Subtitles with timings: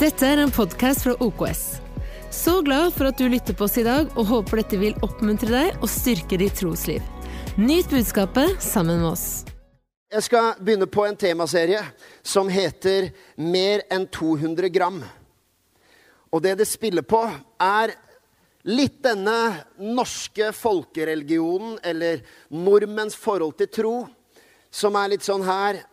[0.00, 1.58] Dette er en podkast fra OKS.
[2.32, 5.50] Så glad for at du lytter på oss i dag, og håper dette vil oppmuntre
[5.52, 7.04] deg og styrke ditt trosliv.
[7.60, 9.26] Nyt budskapet sammen med oss.
[10.08, 11.84] Jeg skal begynne på en temaserie
[12.22, 15.04] som heter 'Mer enn 200 gram'.
[16.32, 17.20] Og det det spiller på,
[17.60, 17.92] er
[18.64, 24.08] litt denne norske folkereligionen, eller nordmenns forhold til tro,
[24.70, 25.84] som er litt sånn her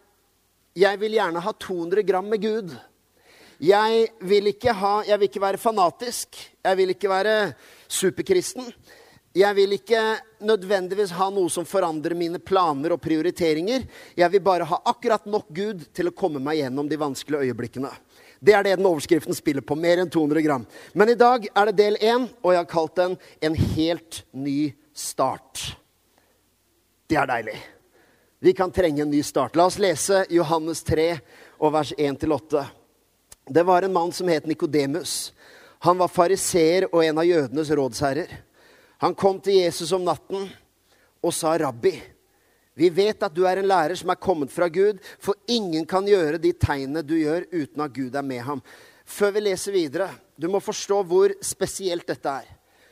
[0.77, 2.79] Jeg vil gjerne ha 200 gram med Gud.
[3.57, 6.37] Jeg vil ikke, ha, jeg vil ikke være fanatisk.
[6.63, 7.35] Jeg vil ikke være
[7.89, 8.67] superkristen.
[9.37, 10.01] Jeg vil ikke
[10.45, 13.85] nødvendigvis ha noe som forandrer mine planer og prioriteringer.
[14.17, 17.91] Jeg vil bare ha akkurat nok Gud til å komme meg gjennom de vanskelige øyeblikkene.
[18.37, 19.77] Det er det den overskriften spiller på.
[19.77, 20.65] Mer enn 200 gram.
[20.93, 24.73] Men i dag er det del én, og jeg har kalt den 'En helt ny
[24.93, 25.75] start'.
[27.07, 27.57] Det er deilig.
[28.39, 29.55] Vi kan trenge en ny start.
[29.55, 31.19] La oss lese Johannes 3
[31.59, 32.67] og vers 1-8.
[33.49, 35.33] Det var en mann som het Nikodemus.
[35.79, 38.31] Han var fariseer og en av jødenes rådsherrer.
[38.97, 40.49] Han kom til Jesus om natten
[41.21, 42.01] og sa, 'Rabbi,
[42.73, 46.05] vi vet at du er en lærer som er kommet fra Gud, for ingen kan
[46.05, 48.61] gjøre de tegnene du gjør, uten at Gud er med ham.'
[49.05, 52.47] Før vi leser videre, du må forstå hvor spesielt dette er.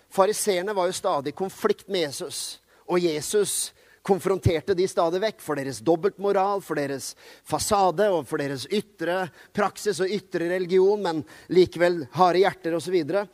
[0.10, 3.74] Fariseerne var jo stadig i konflikt med Jesus, og Jesus
[4.06, 7.14] konfronterte de stadig vekk for deres dobbeltmoral, for deres
[7.48, 9.26] fasade og for deres ytre
[9.56, 12.86] praksis og ytre religion, men likevel harde hjerter osv.
[12.86, 13.26] Så, videre.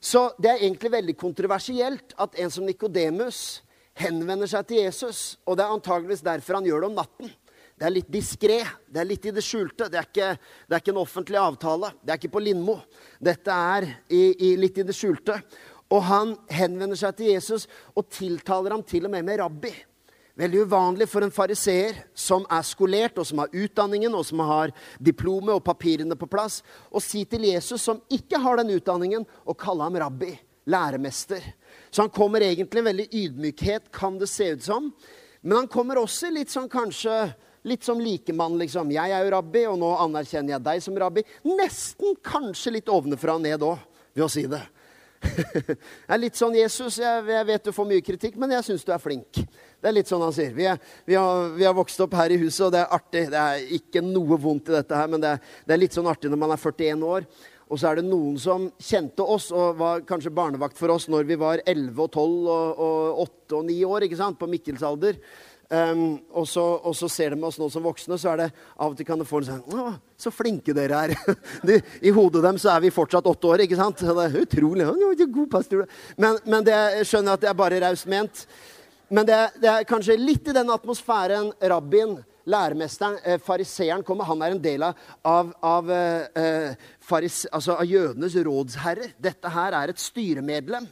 [0.00, 3.62] så det er egentlig veldig kontroversielt at en som Nikodemus
[3.98, 7.32] henvender seg til Jesus, og det er antageligvis derfor han gjør det om natten.
[7.78, 8.58] Det er litt diskré,
[8.90, 9.86] det er litt i det skjulte.
[9.86, 10.30] Det er, ikke,
[10.66, 11.92] det er ikke en offentlig avtale.
[12.02, 12.74] Det er ikke på Lindmo.
[13.22, 15.36] Dette er i, i, litt i det skjulte.
[15.94, 19.70] Og han henvender seg til Jesus og tiltaler ham til og med med rabbi.
[20.38, 24.70] Veldig uvanlig for en fariseer som er skolert, og som har utdanningen, og som har
[25.02, 26.60] diplomet og papirene på plass,
[26.94, 30.30] å si til Jesus, som ikke har den utdanningen, å kalle ham rabbi,
[30.70, 31.42] læremester.
[31.90, 34.92] Så han kommer egentlig i veldig ydmykhet, kan det se ut som.
[35.42, 37.18] Men han kommer også litt sånn kanskje
[37.66, 38.92] Litt som likemann, liksom.
[38.94, 41.24] Jeg er jo rabbi, og nå anerkjenner jeg deg som rabbi.
[41.58, 43.82] Nesten kanskje litt ovenfra og ned òg,
[44.14, 44.62] ved å si det.
[45.18, 48.86] Det er litt sånn Jesus, jeg, jeg vet du får mye kritikk, men jeg syns
[48.86, 49.40] du er flink.
[49.78, 50.52] Det er litt sånn han sier.
[50.54, 53.24] Vi, er, vi, har, vi, har, vokst opp her i huset, og det er artig.
[53.32, 56.10] Det er ikke noe vondt i dette her, men det er, det er litt sånn
[56.10, 57.28] artig når man er 41 år.
[57.68, 61.26] Og så er det noen som kjente oss og var kanskje barnevakt for oss når
[61.28, 64.38] vi var 11 og 12 og, og 8 og 9 år, ikke sant?
[64.40, 65.18] på Mikkels alder.
[65.68, 68.94] Um, og, så, og, så, ser de oss nå som voksne, så er det av
[68.94, 71.34] og til kan det få en sånn Å, så flinke dere er.
[71.68, 71.76] de,
[72.08, 74.00] I hodet dem så er vi fortsatt åtte år, ikke sant?
[74.00, 74.86] Det er utrolig.
[75.26, 75.84] God pastor.
[76.16, 78.46] Men, men det, jeg skjønner at det er bare raust ment.
[79.12, 82.16] Men det, det, er kanskje litt i den atmosfæren rabbien,
[82.48, 84.28] læremesteren, eh, fariseeren kommer.
[84.28, 89.12] Han er en del av, av, av, eh, faris, altså av jødenes rådsherrer.
[89.20, 90.88] Dette her er et styremedlem.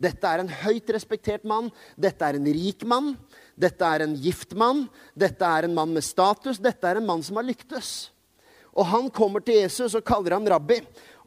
[0.00, 1.68] Dette er en høyt respektert mann.
[1.96, 3.14] Dette er en rik mann.
[3.54, 4.86] Dette er en gift mann.
[5.14, 6.58] Dette er en mann med status.
[6.58, 8.10] Dette er en mann som har lyktes.
[8.74, 10.80] Og han kommer til Jesus og kaller ham rabbi.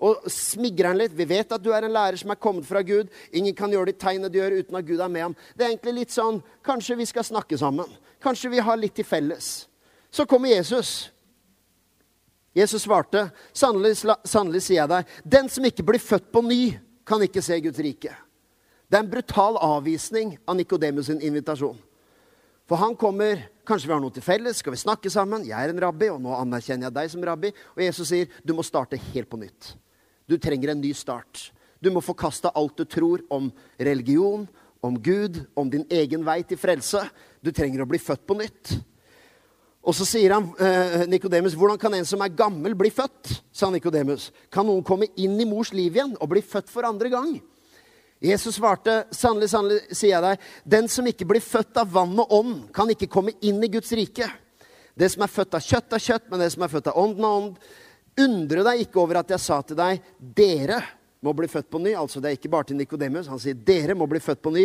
[0.03, 1.15] Og smigrer han litt.
[1.15, 3.85] 'Vi vet at du er en lærer som er kommet fra Gud.' 'Ingen kan gjøre
[3.85, 6.43] de tegnene du gjør, uten at Gud er med ham.' Det er egentlig litt sånn
[6.63, 7.87] Kanskje vi skal snakke sammen.
[8.21, 9.67] Kanskje vi har litt til felles.
[10.11, 11.11] Så kommer Jesus.
[12.55, 17.41] Jesus svarte, 'Sannelig, sier jeg deg, den som ikke blir født på ny, kan ikke
[17.41, 18.15] se Guds rike.'
[18.89, 21.77] Det er en brutal avvisning av Nikodemus' invitasjon.
[22.67, 24.61] For han kommer Kanskje vi har noe til felles?
[24.61, 25.43] Skal vi snakke sammen?
[25.43, 27.49] Jeg er en rabbi, og nå anerkjenner jeg deg som rabbi.
[27.75, 29.73] Og Jesus sier du må starte helt på nytt.
[30.23, 31.49] Du trenger en ny start.
[31.83, 34.45] Du må forkaste alt du tror om religion,
[34.79, 37.01] om Gud, om din egen vei til frelse.
[37.43, 38.77] Du trenger å bli født på nytt.
[39.87, 43.69] Og så sier han, eh, Nikodemus, 'Hvordan kan en som er gammel, bli født?' sa
[43.69, 44.31] Nikodemus.
[44.49, 47.41] 'Kan noen komme inn i mors liv igjen og bli født for andre gang?'
[48.21, 52.31] Jesus svarte, 'Sannelig, sannelig, sier jeg deg, den som ikke blir født av vann og
[52.33, 54.31] ånd, kan ikke komme inn i Guds rike.'
[54.97, 57.21] Det som er født av kjøtt, er kjøtt, men det som er født av ånden,
[57.21, 57.57] er ånd.
[58.17, 60.79] Undre deg ikke over at jeg sa til deg, dere
[61.21, 61.91] må bli født på ny.
[61.93, 63.29] Altså, det er ikke bare til Nikodemus.
[63.29, 64.63] Han sier, dere må bli født på ny.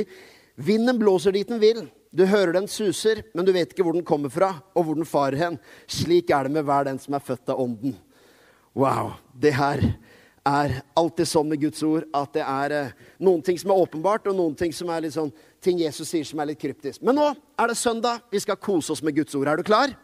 [0.57, 1.83] Vinden blåser dit den vil.
[2.13, 5.09] Du hører den suser, men du vet ikke hvor den kommer fra, og hvor den
[5.09, 5.61] farer hen.
[5.85, 7.99] Slik er det med hver den som er født av ånden.
[8.73, 9.13] Wow.
[9.37, 9.85] Det her
[10.49, 14.27] er alltid sånn med Guds ord at det er eh, noen ting som er åpenbart,
[14.27, 15.31] og noen ting som er litt sånn,
[15.63, 17.03] ting Jesus sier som er litt kryptisk.
[17.07, 18.25] Men nå er det søndag.
[18.33, 19.53] Vi skal kose oss med Guds ord.
[19.53, 19.95] Er du klar?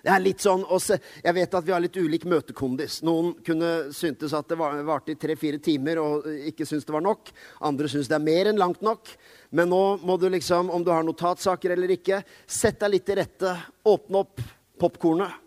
[0.00, 3.02] Det er litt sånn, også, Jeg vet at vi har litt ulik møtekondis.
[3.04, 7.28] Noen kunne syntes at det varte i tre-fire timer og ikke syntes det var nok.
[7.68, 9.12] Andre syns det er mer enn langt nok.
[9.50, 13.20] Men nå må du liksom, om du har notatsaker eller ikke, sett deg litt til
[13.20, 13.54] rette.
[13.84, 14.40] Åpne opp
[14.80, 15.46] popkornet.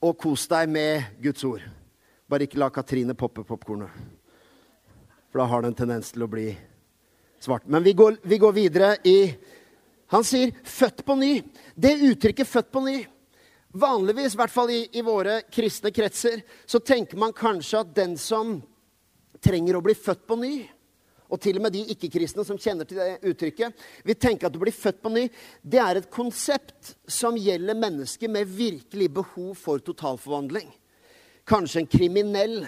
[0.00, 1.77] og kos deg med Guds ord.
[2.28, 3.92] Bare ikke la Katrine poppe popkornet.
[5.28, 6.50] For da har det en tendens til å bli
[7.40, 7.66] svart.
[7.66, 9.20] Men vi går, vi går videre i
[10.08, 11.44] Han sier 'født på ny'.
[11.76, 13.06] Det uttrykket 'født på ny'
[13.76, 18.16] Vanligvis, i hvert fall i, i våre kristne kretser, så tenker man kanskje at den
[18.16, 18.62] som
[19.44, 20.52] trenger å bli født på ny,
[21.28, 24.58] og til og med de ikke-kristne som kjenner til det uttrykket, vil tenke at du
[24.62, 25.26] blir født på ny,
[25.60, 30.70] det er et konsept som gjelder mennesker med virkelig behov for totalforvandling.
[31.48, 32.58] Kanskje en kriminell,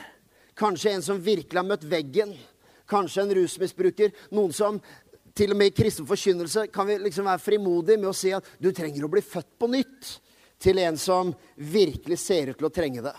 [0.57, 2.33] kanskje en som virkelig har møtt veggen,
[2.89, 4.81] kanskje en rusmisbruker, noen som
[5.37, 8.47] til og med i kristen forkynnelse kan vi liksom være frimodige med å si at
[8.59, 10.15] du trenger å bli født på nytt
[10.61, 13.15] til en som virkelig ser ut til å trenge det.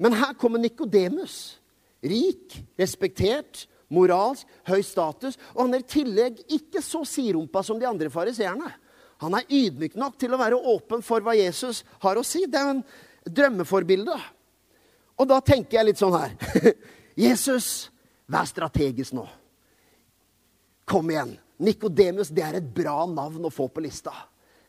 [0.00, 1.58] Men her kommer Nikodemus.
[2.00, 5.36] Rik, respektert, moralsk, høy status.
[5.52, 8.70] Og han er i tillegg ikke så sidrumpa som de andre fariseerne.
[9.20, 12.46] Han er ydmyk nok til å være åpen for hva Jesus har å si.
[12.48, 12.84] Det er en
[13.28, 14.16] drømmeforbilde.
[15.20, 16.32] Og da tenker jeg litt sånn her
[17.26, 17.90] Jesus,
[18.30, 19.26] vær strategisk nå.
[20.88, 21.36] Kom igjen.
[21.60, 24.14] Nikodemus, det er et bra navn å få på lista.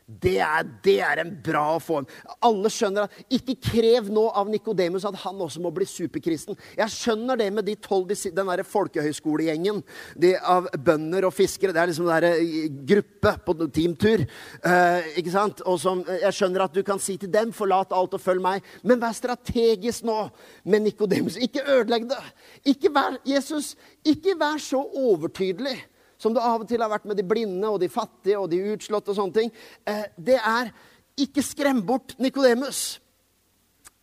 [0.06, 2.06] Det er, det er, en bra form.
[2.42, 6.58] Alle skjønner at Ikke krev nå av Nikodemus at han også må bli superkristen.
[6.76, 9.82] Jeg skjønner det med de 12, den der folkehøyskolegjengen
[10.18, 11.74] de av bønder og fiskere.
[11.74, 14.26] Det er liksom den eh, gruppe på teamtur.
[14.64, 15.62] Uh, ikke sant?
[15.68, 18.42] Og som, eh, jeg skjønner at du kan si til dem 'forlat alt og følg
[18.42, 18.62] meg'.
[18.82, 20.30] Men vær strategisk nå
[20.64, 21.36] med Nikodemus.
[21.36, 22.22] Ikke ødelegg det.
[22.64, 25.78] Ikke vær, Jesus, ikke vær så overtydelig
[26.22, 28.60] som det av og til har vært med de blinde og de fattige og de
[28.72, 29.50] utslåtte og sånne ting,
[29.88, 30.70] eh, det er
[31.18, 33.00] ikke skrem bort Nikodemus.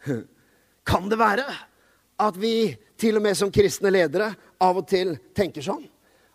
[0.89, 1.45] Kan det være
[2.19, 5.86] at vi til og med som kristne ledere av og til tenker sånn?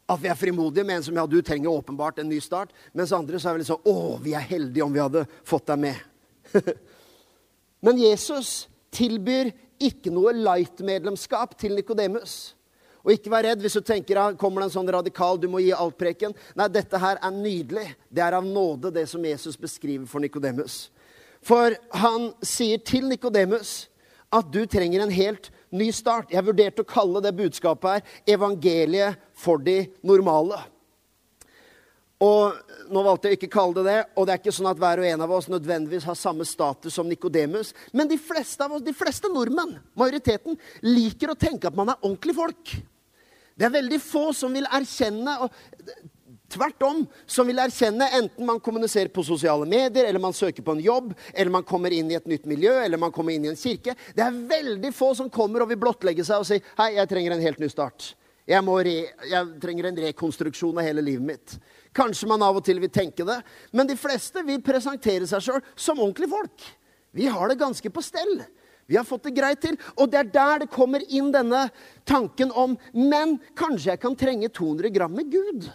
[0.08, 2.72] At vi er frimodige med en som ja, du trenger åpenbart en ny start.
[2.92, 5.68] Mens andre så er vi litt sånn Å, vi er heldige om vi hadde fått
[5.72, 6.00] deg med.
[7.84, 9.52] Men Jesus tilbyr
[9.84, 12.54] ikke noe light-medlemskap til Nikodemus.
[13.04, 15.60] Og ikke vær redd hvis du tenker at kommer det en sånn radikal du må
[15.60, 16.32] gi alt-preken.
[16.56, 17.90] Nei, dette her er nydelig.
[18.08, 20.86] Det er av nåde, det som Jesus beskriver for Nikodemus.
[21.44, 23.84] For han sier til Nikodemus
[24.34, 26.32] at du trenger en helt ny start.
[26.32, 30.62] Jeg vurderte å kalle det budskapet her evangeliet for de normale.
[32.24, 34.80] Og Nå valgte jeg ikke å kalle det det, og det er ikke sånn at
[34.80, 37.72] hver og en av oss nødvendigvis har samme status som Nikodemus.
[37.96, 42.02] Men de fleste av oss, de fleste nordmenn, majoriteten, liker å tenke at man er
[42.04, 42.74] ordentlige folk.
[43.54, 45.54] Det er veldig få som vil erkjenne og
[46.54, 50.74] Tvert om, som vil erkjenne enten man kommuniserer på sosiale medier, eller man søker på
[50.76, 53.50] en jobb, eller man kommer inn i et nytt miljø, eller man kommer inn i
[53.50, 53.96] en kirke.
[54.14, 57.34] Det er veldig få som kommer og vil blottlegge seg og si 'Hei, jeg trenger
[57.34, 58.12] en helt ny start'.
[58.46, 58.60] Jeg,
[59.30, 61.58] jeg trenger en rekonstruksjon av hele livet mitt.
[61.96, 63.40] Kanskje man av og til vil tenke det,
[63.72, 66.66] men de fleste vil presentere seg sjøl som ordentlige folk.
[67.10, 68.44] Vi har det ganske på stell.
[68.86, 69.78] Vi har fått det greit til.
[69.96, 71.68] Og det er der det kommer inn denne
[72.04, 75.70] tanken om Men kanskje jeg kan trenge 200 gram med Gud?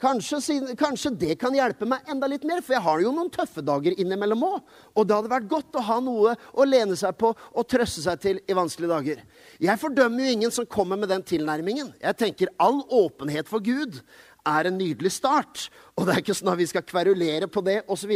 [0.00, 3.60] Kanskje, kanskje, det kan hjelpe meg enda litt mer, for jeg har jo noen tøffe
[3.60, 4.62] dager innimellom òg.
[4.96, 8.22] Og det hadde vært godt å ha noe å lene seg på og trøste seg
[8.22, 9.20] til i vanskelige dager.
[9.60, 11.92] Jeg fordømmer jo ingen som kommer med den tilnærmingen.
[12.00, 14.00] Jeg tenker all åpenhet for Gud
[14.46, 15.68] er en nydelig start.
[15.96, 18.12] Og det er ikke sånn at vi skal kverulere på det osv.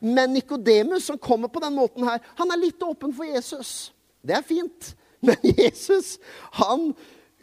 [0.00, 3.92] Men Nikodemus, som kommer på den måten her, han er litt åpen for Jesus.
[4.24, 4.94] Det er fint.
[5.24, 6.18] Men Jesus,
[6.60, 6.92] han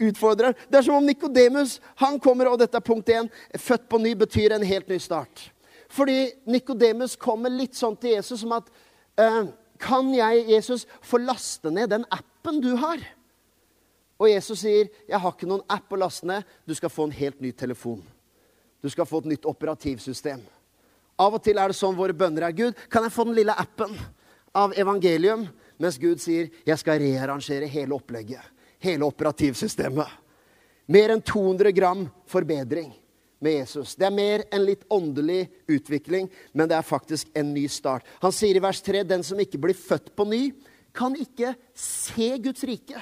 [0.01, 0.55] utfordrer.
[0.69, 1.79] Det er som om Nikodemus
[2.23, 5.49] kommer, og dette er punkt én, født på ny betyr en helt ny start.
[5.91, 8.69] Fordi Nikodemus kommer litt sånn til Jesus som at
[9.19, 9.43] eh,
[9.81, 13.01] Kan jeg, Jesus, få laste ned den appen du har?
[14.21, 16.43] Og Jesus sier, 'Jeg har ikke noen app å laste ned.
[16.67, 18.03] Du skal få en helt ny telefon.'
[18.81, 20.41] Du skal få et nytt operativsystem.
[21.21, 22.77] Av og til er det sånn våre bønner er Gud.
[22.89, 23.93] Kan jeg få den lille appen
[24.57, 25.45] av evangelium?
[25.81, 28.41] Mens Gud sier, 'Jeg skal rearrangere hele opplegget.
[28.79, 30.09] Hele operativsystemet.'
[30.87, 32.93] Mer enn 200 gram forbedring
[33.39, 33.95] med Jesus.
[33.95, 38.03] Det er mer enn litt åndelig utvikling, men det er faktisk en ny start.
[38.21, 40.51] Han sier i vers 3.: Den som ikke blir født på ny,
[40.93, 43.01] kan ikke se Guds rike.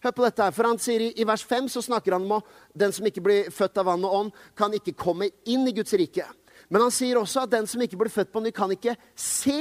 [0.00, 2.38] Hør på dette her, for han sier i, i vers 5 så snakker han om
[2.38, 2.54] at
[2.84, 5.92] den som ikke blir født av vann og ånd, kan ikke komme inn i Guds
[6.00, 6.24] rike.
[6.72, 9.58] Men han sier også at den som ikke blir født på ny, kan ikke se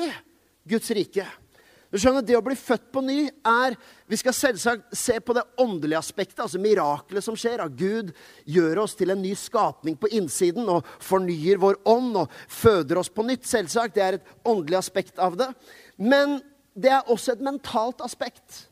[0.69, 1.25] Guds rike.
[1.89, 3.75] Du skjønner, Det å bli født på ny er
[4.07, 7.65] Vi skal selvsagt se på det åndelige aspektet, altså mirakelet som skjer.
[7.65, 8.13] At Gud
[8.45, 13.09] gjør oss til en ny skapning på innsiden og fornyer vår ånd og føder oss
[13.09, 13.45] på nytt.
[13.49, 15.49] Selvsagt, Det er et åndelig aspekt av det.
[15.97, 16.39] Men
[16.77, 18.68] det er også et mentalt aspekt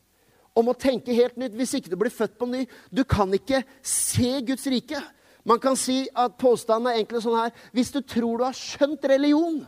[0.57, 2.65] om å tenke helt nytt hvis ikke du blir født på ny.
[2.89, 5.01] Du kan ikke se Guds rike.
[5.47, 9.05] Man kan si at påstanden er egentlig sånn her Hvis du tror du har skjønt
[9.07, 9.61] religion,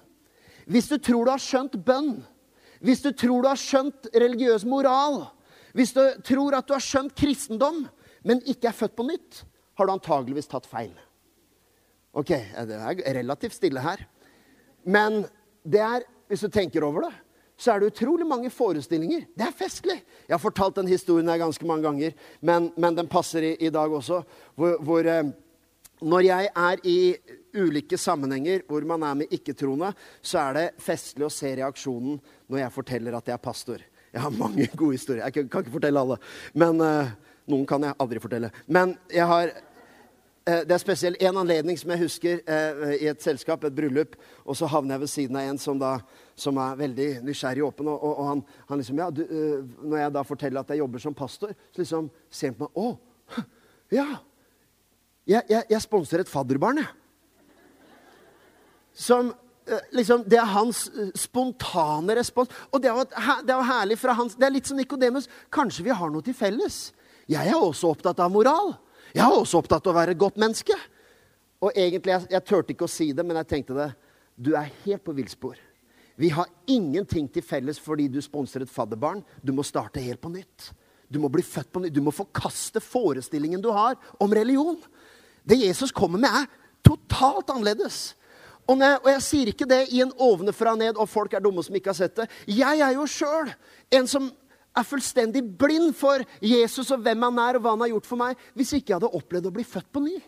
[0.67, 2.17] hvis du tror du har skjønt bønn,
[2.83, 5.23] hvis du tror du har skjønt religiøs moral,
[5.73, 7.85] hvis du tror at du har skjønt kristendom,
[8.25, 9.43] men ikke er født på nytt,
[9.79, 10.91] har du antageligvis tatt feil.
[12.17, 14.01] Ok, det er relativt stille her.
[14.83, 15.23] Men
[15.63, 17.13] det er, hvis du tenker over det,
[17.59, 19.25] så er det utrolig mange forestillinger.
[19.35, 19.97] Det er festlig.
[20.27, 23.71] Jeg har fortalt den historien her ganske mange ganger, men, men den passer i, i,
[23.73, 24.21] dag også.
[24.55, 25.33] Hvor, hvor eh,
[25.99, 26.97] når jeg er i
[27.59, 32.63] ulike sammenhenger hvor man er med ikke-troende, så er det festlig å se reaksjonen når
[32.63, 33.83] jeg forteller at jeg er pastor.
[34.13, 35.25] Jeg har mange gode historier.
[35.25, 36.19] Jeg kan, kan ikke fortelle alle.
[36.53, 37.11] Men uh,
[37.49, 38.51] noen kan jeg aldri fortelle.
[38.67, 43.23] Men jeg har uh, Det er spesielt en anledning som jeg husker uh, i et
[43.23, 44.15] selskap, et bryllup.
[44.45, 45.97] Og så havner jeg ved siden av en som, da,
[46.39, 47.89] som er veldig nysgjerrig og åpen.
[47.91, 49.23] Og, og, han, han, liksom ja, du,
[49.83, 52.79] Når jeg da forteller at jeg jobber som pastor, så liksom ser han på meg
[52.79, 53.43] Å,
[53.99, 54.07] ja.
[55.29, 56.95] Jeg, jeg, jeg sponser et fadderbarn, jeg.
[58.99, 59.29] Som
[59.69, 62.49] Eh, liksom, det er hans eh, spontane respons.
[62.73, 65.29] Og det er, det er herlig fra hans Det er litt som Nikodemus.
[65.53, 66.89] Kanskje vi har noe til felles?
[67.29, 68.73] Jeg er også opptatt av moral.
[69.13, 70.77] Jeg er også opptatt av å være et godt menneske.
[71.61, 73.89] Og egentlig, Jeg, jeg turte ikke å si det, men jeg tenkte det.
[74.35, 75.57] Du er helt på villspor.
[76.19, 79.21] Vi har ingenting til felles fordi du sponser et fadderbarn.
[79.39, 80.71] Du må starte helt på nytt.
[81.07, 81.95] Du må bli født på nytt.
[81.95, 84.75] Du må forkaste forestillingen du har om religion.
[85.47, 88.17] Det Jesus kommer med, er totalt annerledes.
[88.69, 91.63] Og, jeg, og jeg sier ikke det i en ovenfra ned, og folk er dumme
[91.65, 92.27] som ikke har sett det.
[92.51, 93.49] Jeg er jo sjøl
[93.95, 94.27] en som
[94.77, 98.21] er fullstendig blind for Jesus og hvem han er, og hva han har gjort for
[98.21, 100.19] meg, hvis ikke jeg hadde opplevd å bli født på ny.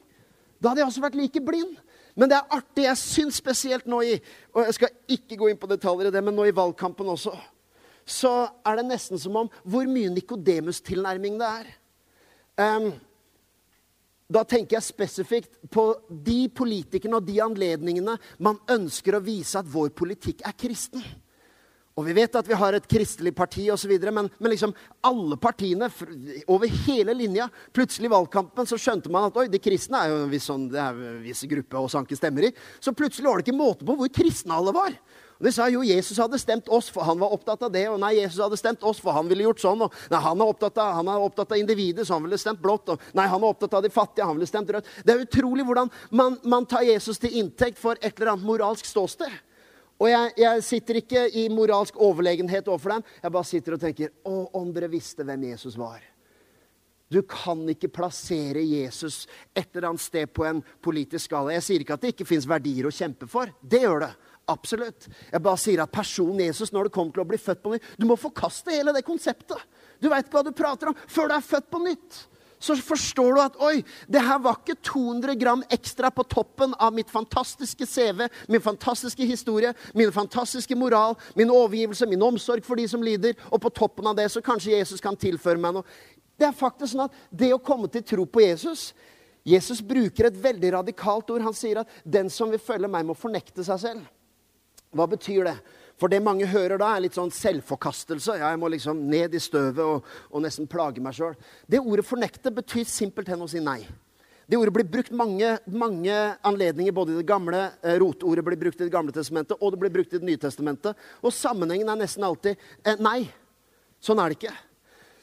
[0.58, 1.76] Da hadde jeg også vært like blind.
[2.16, 2.86] Men det er artig.
[2.86, 4.16] Jeg syns spesielt nå i
[4.54, 7.36] Og jeg skal ikke gå inn på detaljer i det, men nå i valgkampen også.
[8.06, 8.32] Så
[8.66, 11.70] er det nesten som om hvor mye Nikodemus-tilnærming det er.
[12.62, 12.92] Um,
[14.32, 19.70] da tenker jeg spesifikt på de politikerne og de anledningene man ønsker å vise at
[19.72, 21.04] vår politikk er kristen.
[22.00, 25.90] Og vi vet at vi har et kristelig parti osv., men, men liksom alle partiene
[26.48, 30.22] over hele linja Plutselig i valgkampen så skjønte man at oi, de kristne er jo
[30.24, 30.70] en viss, sånn,
[31.24, 32.54] viss gruppe å sanke stemmer i.
[32.80, 34.96] Så plutselig var det ikke måte på hvor kristne alle var.
[35.42, 37.88] Og De sa jo Jesus hadde stemt oss, for han var opptatt av det.
[37.90, 39.84] Og nei, Jesus hadde stemt oss, for han ville gjort sånn.
[39.88, 42.92] Og nei, han er opptatt av, er opptatt av individet, så han ville stemt blått.
[42.94, 44.92] Og nei, han er opptatt av de fattige, han ville stemt rødt.
[45.02, 48.86] Det er utrolig hvordan man, man tar Jesus til inntekt for et eller annet moralsk
[48.86, 49.34] ståsted.
[50.02, 53.04] Og jeg, jeg, sitter ikke i moralsk overlegenhet overfor dem.
[53.22, 56.02] Jeg bare sitter og tenker Å, om dere visste hvem Jesus var.
[57.12, 61.52] Du kan ikke plassere Jesus et eller annet sted på en politisk skala.
[61.58, 63.52] Jeg sier ikke at det ikke fins verdier å kjempe for.
[63.60, 64.12] Det gjør det.
[64.50, 65.10] Absolutt.
[65.30, 67.90] Jeg bare sier at personen Jesus, når det kommer til å bli født på nytt
[68.00, 69.60] Du må forkaste hele det konseptet.
[70.02, 72.24] Du veit ikke hva du prater om før du er født på nytt.
[72.62, 76.94] Så forstår du at oi, det her var ikke 200 gram ekstra på toppen av
[76.94, 82.86] mitt fantastiske CV, min fantastiske historie, min fantastiske moral, min overgivelse, min omsorg for de
[82.88, 83.34] som lider.
[83.50, 85.98] Og på toppen av det så kanskje Jesus kan tilføre meg noe.
[86.38, 88.92] Det er faktisk sånn at det å komme til tro på Jesus
[89.48, 91.42] Jesus bruker et veldig radikalt ord.
[91.42, 94.06] Han sier at 'den som vil følge meg, må fornekte seg selv'.
[94.94, 95.58] Hva betyr det?
[96.02, 98.40] For det mange hører da, er litt sånn selvforkastelse.
[98.42, 101.36] Ja, jeg må liksom ned i støvet og, og nesten plage meg sjøl.
[101.70, 103.84] Det ordet 'fornekte' betyr simpelthen å si nei.
[104.50, 108.82] Det ordet blir brukt mange, mange anledninger, både i det gamle eh, rotordet blir brukt
[108.82, 110.98] i Det gamle testamentet, og det blir brukt i Det nye testamentet.
[111.22, 113.30] Og sammenhengen er nesten alltid eh, nei.
[114.02, 114.58] Sånn er det ikke.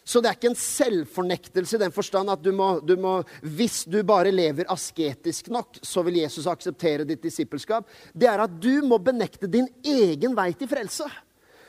[0.08, 3.82] Så det er ikke en selvfornektelse i den forstand at du må, du må, hvis
[3.84, 7.84] du bare lever asketisk nok, så vil Jesus akseptere ditt disippelskap.
[8.16, 11.04] Det er at du må benekte din egen vei til frelse.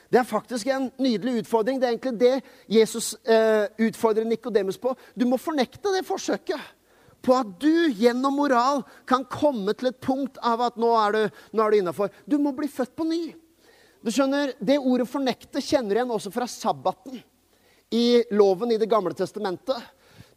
[0.10, 1.82] Det er faktisk en nydelig utfordring.
[1.82, 4.94] Det er egentlig det Jesus eh, utfordrer Nikodemus på.
[5.20, 6.64] Du må fornekte det forsøket
[7.20, 11.42] på at du gjennom moral kan komme til et punkt av at nå er du,
[11.60, 12.16] nå du innafor.
[12.24, 13.20] Du må bli født på ny.
[14.00, 17.20] Du skjønner, Det ordet 'fornekte' kjenner du igjen også fra sabbaten
[17.92, 19.80] i loven i Det gamle testamentet.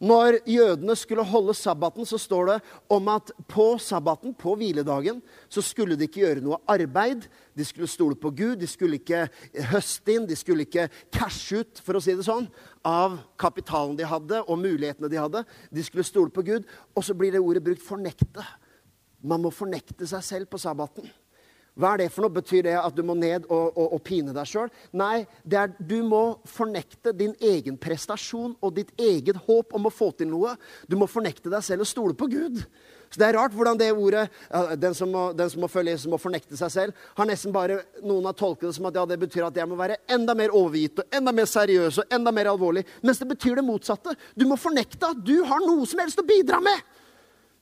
[0.02, 2.56] Når jødene skulle holde sabbaten, så står det
[2.90, 7.28] om at på sabbaten, på hviledagen, så skulle de ikke gjøre noe arbeid.
[7.54, 8.56] De skulle stole på Gud.
[8.58, 9.28] De skulle ikke
[9.70, 12.50] høste inn, de skulle ikke cashe ut, for å si det sånn,
[12.82, 15.44] av kapitalen de hadde, og mulighetene de hadde.
[15.70, 16.66] De skulle stole på Gud.
[16.98, 18.42] Og så blir det ordet brukt 'fornekte'.
[19.22, 21.06] Man må fornekte seg selv på sabbaten.
[21.72, 22.34] Hva er det for noe?
[22.36, 24.72] Betyr det at du må ned og, og, og pine deg sjøl?
[24.92, 29.92] Nei, det er du må fornekte din egen prestasjon og ditt eget håp om å
[29.92, 30.52] få til noe.
[30.84, 32.60] Du må fornekte deg selv og stole på Gud.
[33.12, 34.26] Så Det er rart hvordan det ordet
[34.80, 37.82] den som må, den som må følge Jesus, må fornekte seg selv, har nesten bare
[38.00, 40.52] noen har tolket det som at ja, det betyr at jeg må være enda mer
[40.56, 42.84] overgitt og enda mer seriøs og enda mer alvorlig.
[43.04, 44.16] Mens det betyr det motsatte.
[44.36, 46.84] Du må fornekte at du har noe som helst å bidra med.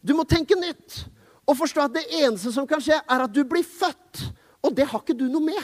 [0.03, 1.03] Du må tenke nytt
[1.51, 4.23] og forstå at det eneste som kan skje, er at du blir født.
[4.63, 5.63] Og det har ikke du noe med.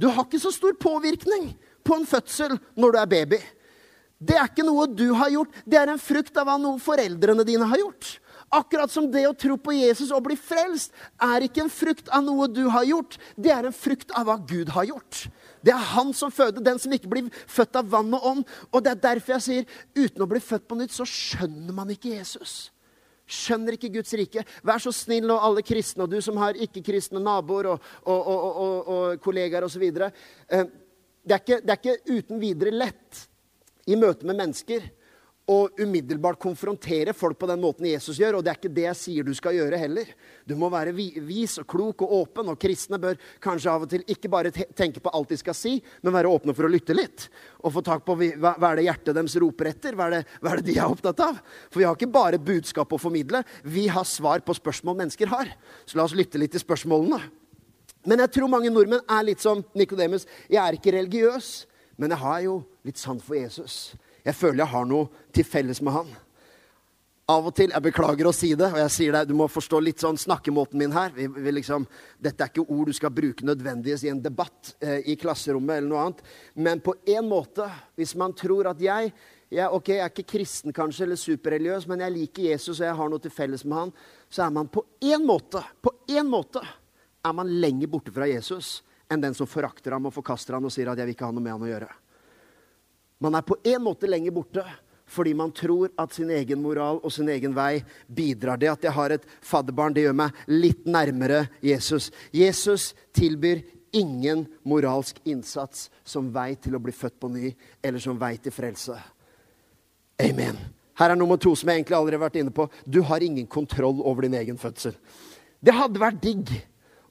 [0.00, 1.50] Du har ikke så stor påvirkning
[1.84, 3.40] på en fødsel når du er baby.
[4.16, 7.44] Det er ikke noe du har gjort, det er en frukt av hva noen foreldrene
[7.44, 8.14] dine har gjort.
[8.54, 12.22] Akkurat som det å tro på Jesus og bli frelst er ikke en frukt av
[12.24, 15.26] noe du har gjort, det er en frukt av hva Gud har gjort.
[15.66, 18.46] Det er han som føder, den som ikke blir født av vann og ånd.
[18.70, 21.90] Og det er derfor jeg sier, uten å bli født på nytt, så skjønner man
[21.92, 22.70] ikke Jesus.
[23.26, 24.44] Skjønner ikke Guds rike.
[24.66, 28.92] Vær så snill, og alle kristne, og du som har ikke-kristne naboer og, og, og,
[28.96, 29.82] og kollegaer osv.
[29.88, 30.68] Eh,
[31.26, 33.26] det, er ikke, det er ikke uten videre lett
[33.86, 34.86] i møte med mennesker
[35.46, 38.38] og umiddelbart konfrontere folk på den måten Jesus gjør.
[38.38, 40.08] Og det er ikke det jeg sier du skal gjøre heller.
[40.42, 42.50] Du må være vis og klok og åpen.
[42.50, 45.76] Og kristne bør kanskje av og til ikke bare tenke på alt de skal si,
[46.02, 47.28] men være åpne for å lytte litt.
[47.62, 49.94] Og få tak på hva, er det hjertet deres roper etter?
[49.94, 51.38] Hva er, det, hva er det de er opptatt av?
[51.70, 53.44] For vi har ikke bare budskap å formidle.
[53.62, 55.52] Vi har svar på spørsmål mennesker har.
[55.86, 57.20] Så la oss lytte litt til spørsmålene.
[58.06, 60.26] Men jeg tror mange nordmenn er litt som Nikodemus.
[60.50, 61.52] Jeg er ikke religiøs,
[61.98, 63.94] men jeg har jo litt sant for Jesus.
[64.26, 66.08] Jeg føler jeg har noe til felles med han.
[67.30, 69.80] Av og til, Jeg beklager å si det, og jeg sier deg, du må forstå
[69.82, 71.10] litt sånn snakkemåten min her.
[71.14, 71.86] Vi, vi liksom,
[72.22, 75.90] dette er ikke ord du skal bruke nødvendigvis i en debatt eh, i klasserommet, eller
[75.90, 76.22] noe annet.
[76.54, 77.66] Men på en måte,
[77.98, 79.10] hvis man tror at jeg
[79.46, 82.98] jeg, ok, jeg er ikke kristen kanskje, eller superreligiøs, men jeg liker Jesus og jeg
[82.98, 83.92] har noe til felles med han,
[84.26, 86.62] så er man på én måte på en måte
[87.26, 88.80] er man lenger borte fra Jesus
[89.10, 91.34] enn den som forakter ham og forkaster ham og sier at jeg vil ikke ha
[91.34, 91.90] noe med han å gjøre.
[93.22, 94.64] Man er på en måte lenger borte
[95.06, 97.78] fordi man tror at sin egen moral og sin egen vei
[98.10, 98.58] bidrar.
[98.58, 102.10] Det at jeg har et fadderbarn, det gjør meg litt nærmere Jesus.
[102.34, 103.62] Jesus tilbyr
[103.96, 108.54] ingen moralsk innsats som vei til å bli født på ny, eller som vei til
[108.54, 108.98] frelse.
[110.22, 110.58] Amen.
[110.98, 112.66] Her er nummer to, som jeg egentlig aldri har vært inne på.
[112.84, 114.96] Du har ingen kontroll over din egen fødsel.
[115.60, 116.50] Det hadde vært digg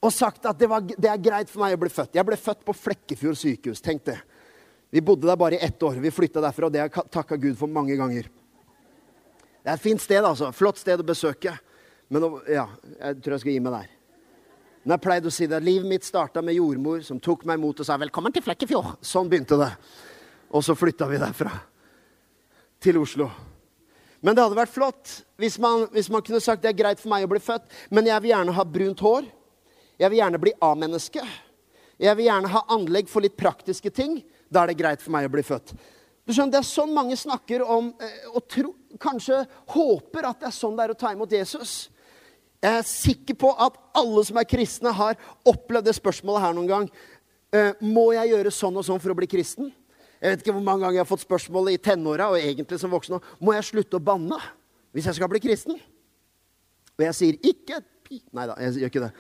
[0.04, 2.18] å sagt at det, var, det er greit for meg å bli født.
[2.18, 3.82] Jeg ble født på Flekkefjord sykehus.
[3.86, 4.20] Tenk det.
[4.90, 6.00] Vi bodde der bare i ett år.
[6.02, 8.30] Vi flytta derfra, og det har jeg takka Gud for mange ganger.
[9.66, 10.52] Det er et fint sted, altså.
[10.54, 11.56] Flott sted å besøke.
[12.14, 12.68] Men ja,
[13.00, 13.94] jeg tror jeg skal gi meg der.
[14.86, 15.60] Men jeg pleide å si det.
[15.66, 19.02] Livet mitt starta med jordmor som tok meg imot og sa 'velkommen til Flekkefjord'.
[19.02, 19.72] Sånn begynte det.
[20.52, 21.52] Og så flytta vi derfra
[22.80, 23.32] til Oslo.
[24.22, 27.10] Men det hadde vært flott hvis man, hvis man kunne sagt det er greit for
[27.10, 29.26] meg å bli født, men jeg vil gjerne ha brunt hår.
[30.00, 31.26] Jeg vil gjerne bli A-menneske.
[32.00, 34.24] Jeg vil gjerne ha anlegg for litt praktiske ting.
[34.52, 35.74] Da er det greit for meg å bli født.
[36.26, 39.44] Du skjønner, Det er sånn mange snakker om eh, og tro, kanskje
[39.76, 41.76] håper at det er sånn det er å ta imot Jesus.
[42.64, 46.72] Jeg er sikker på at alle som er kristne, har opplevd det spørsmålet her noen
[46.72, 46.88] gang.
[47.54, 49.70] Eh, må jeg gjøre sånn og sånn for å bli kristen?
[50.18, 52.90] Jeg vet ikke hvor mange ganger jeg har fått spørsmålet i tenåra og egentlig som
[52.90, 54.40] voksen Må jeg slutte å banne
[54.96, 55.78] hvis jeg skal bli kristen?
[56.96, 59.12] Og jeg sier ikke Nei da, jeg gjør ikke det.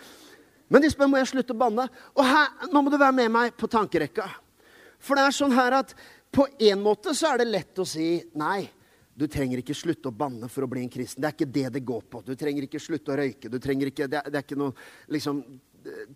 [0.69, 1.87] Men de spør må jeg slutte å banne.
[2.13, 4.27] Og her, nå må du være med meg på tankerekka.
[4.99, 5.93] For det er sånn her at
[6.35, 8.65] på en måte så er det lett å si nei.
[9.15, 11.21] Du trenger ikke slutte å banne for å bli en kristen.
[11.23, 12.19] Det er ikke det det går på.
[12.25, 13.47] Du trenger ikke slutte å røyke.
[13.47, 14.75] Du ikke, det, er, det er ikke noe
[15.15, 15.39] liksom,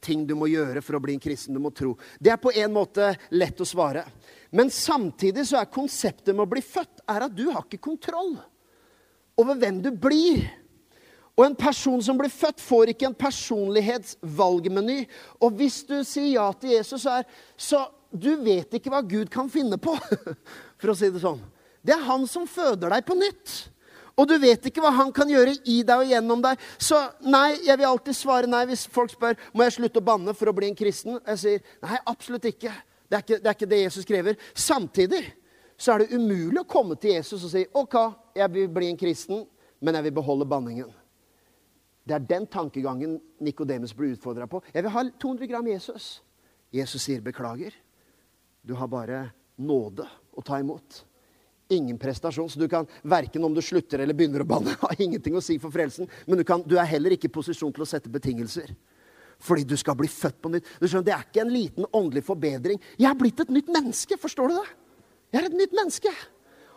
[0.04, 1.56] ting du må gjøre for å bli en kristen.
[1.56, 1.94] Du må tro.
[2.20, 4.04] Det er på en måte lett å svare.
[4.52, 8.36] Men samtidig så er konseptet med å bli født er at du har ikke kontroll
[9.40, 10.44] over hvem du blir.
[11.40, 15.06] Og en person som blir født, får ikke en personlighetsvalgmeny.
[15.40, 19.30] Og hvis du sier ja til Jesus, så, er, så du vet ikke hva Gud
[19.34, 19.94] kan finne på,
[20.80, 21.42] for å si det sånn.
[21.86, 23.54] Det er han som føder deg på nytt.
[24.20, 26.60] Og du vet ikke hva han kan gjøre i deg og gjennom deg.
[26.82, 30.36] Så nei, jeg vil alltid svare nei hvis folk spør må jeg slutte å banne
[30.36, 31.22] for å bli en kristen.
[31.24, 32.74] Jeg sier nei, absolutt ikke.
[33.10, 34.40] Det er ikke det, er ikke det Jesus krever.
[34.52, 35.24] Samtidig
[35.80, 37.96] så er det umulig å komme til Jesus og si OK,
[38.36, 39.46] jeg vil bli en kristen,
[39.80, 40.90] men jeg vil beholde banningen.
[42.04, 44.60] Det er den tankegangen Nikodemus blir utfordra på.
[44.74, 46.18] Jeg vil ha 200 gram Jesus.
[46.74, 47.72] Jesus sier beklager.
[48.62, 51.04] Du har bare nåde å ta imot.
[51.70, 52.50] Ingen prestasjon.
[52.50, 55.60] Så du kan verken om du slutter eller begynner å banne, ha ingenting å si
[55.62, 56.10] for frelsen.
[56.26, 58.74] Men du, kan, du, er heller ikke i posisjon til å sette betingelser.
[59.40, 60.68] Fordi du skal bli født på nytt.
[60.82, 62.82] Du skjønner, Det er ikke en liten åndelig forbedring.
[63.00, 64.20] Jeg er blitt et nytt menneske.
[64.20, 64.68] Forstår du det?
[65.32, 66.12] Jeg er et nytt menneske.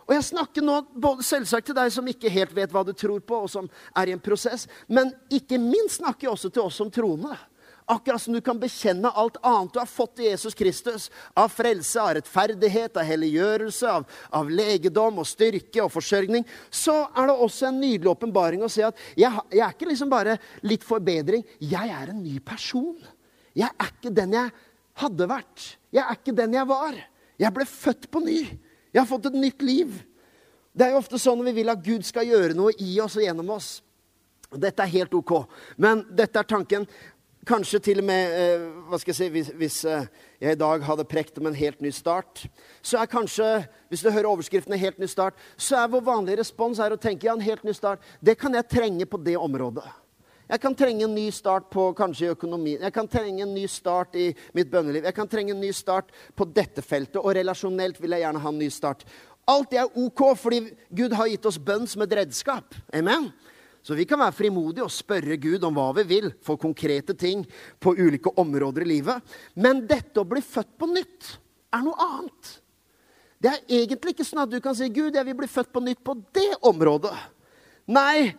[0.03, 3.21] Og jeg snakker nå både selvsagt til deg som ikke helt vet hva du tror
[3.23, 6.79] på, og som er i en prosess, men ikke minst snakker jeg også til oss
[6.81, 7.37] som troende.
[7.85, 11.09] Akkurat som du kan bekjenne alt annet du har fått i Jesus Kristus.
[11.33, 16.45] Av frelse, av rettferdighet, av helliggjørelse, av, av, legedom og styrke og forsørgning.
[16.71, 20.11] Så er det også en nydelig åpenbaring å si at jeg, jeg, er ikke liksom
[20.13, 21.43] bare litt forbedring.
[21.59, 22.95] Jeg er en ny person.
[23.53, 24.53] Jeg er ikke den jeg
[25.03, 25.67] hadde vært.
[25.93, 26.97] Jeg er ikke den jeg var.
[27.41, 28.41] Jeg ble født på ny.
[28.93, 29.95] Jeg har fått et nytt liv.
[30.73, 33.17] Det er jo ofte sånn når vi vil at Gud skal gjøre noe i oss
[33.19, 33.75] og gjennom oss.
[34.53, 35.33] Dette er helt OK.
[35.81, 36.85] Men dette er tanken.
[37.43, 40.05] Kanskje til og med eh, hva skal jeg si, hvis, eh,
[40.39, 42.45] jeg i dag hadde prekt om en helt ny start,
[42.79, 43.47] så er kanskje,
[43.91, 47.27] hvis du hører overskriftene 'helt ny start', så er vår vanlige respons er å tenke
[47.27, 47.99] ja, en helt ny start.
[48.23, 49.83] Det kan jeg trenge på det området.
[50.49, 52.81] Jeg kan trenge en ny start på kanskje økonomien.
[52.81, 55.03] Jeg kan trenge en ny start i mitt bønneliv.
[55.03, 57.17] Jeg kan trenge en ny start på dette feltet.
[57.17, 59.03] Og relasjonelt vil jeg gjerne ha en ny start.
[59.47, 62.75] Alt det er ok, fordi Gud har gitt oss bønn som et redskap.
[62.93, 63.31] Amen.
[63.83, 67.43] Så vi kan være frimodige og spørre Gud om hva vi vil for konkrete ting
[67.83, 69.35] på ulike områder i livet.
[69.59, 71.33] Men dette å bli født på nytt
[71.73, 72.53] er noe annet.
[73.43, 75.83] Det er egentlig ikke sånn at du kan si 'Gud, jeg vil bli født på
[75.83, 77.17] nytt på det området'.
[77.91, 78.31] Nei.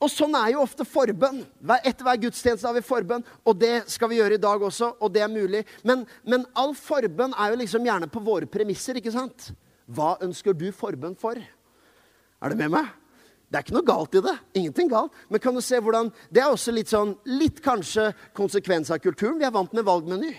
[0.00, 1.44] Og sånn er jo ofte forbønn.
[1.84, 5.12] Etter hver gudstjeneste har vi forbønn, og det skal vi gjøre i dag også, og
[5.12, 5.60] det er mulig.
[5.84, 9.52] Men, men all forbønn er jo liksom gjerne på våre premisser, ikke sant?
[9.86, 11.36] Hva ønsker du forbønn for?
[11.36, 12.88] Er du med meg?
[13.52, 14.32] Det er ikke noe galt i det.
[14.56, 15.16] Ingenting galt.
[15.28, 19.36] Men kan du se hvordan Det er også litt sånn Litt kanskje konsekvens av kulturen.
[19.36, 20.32] Vi er vant med valgmeny.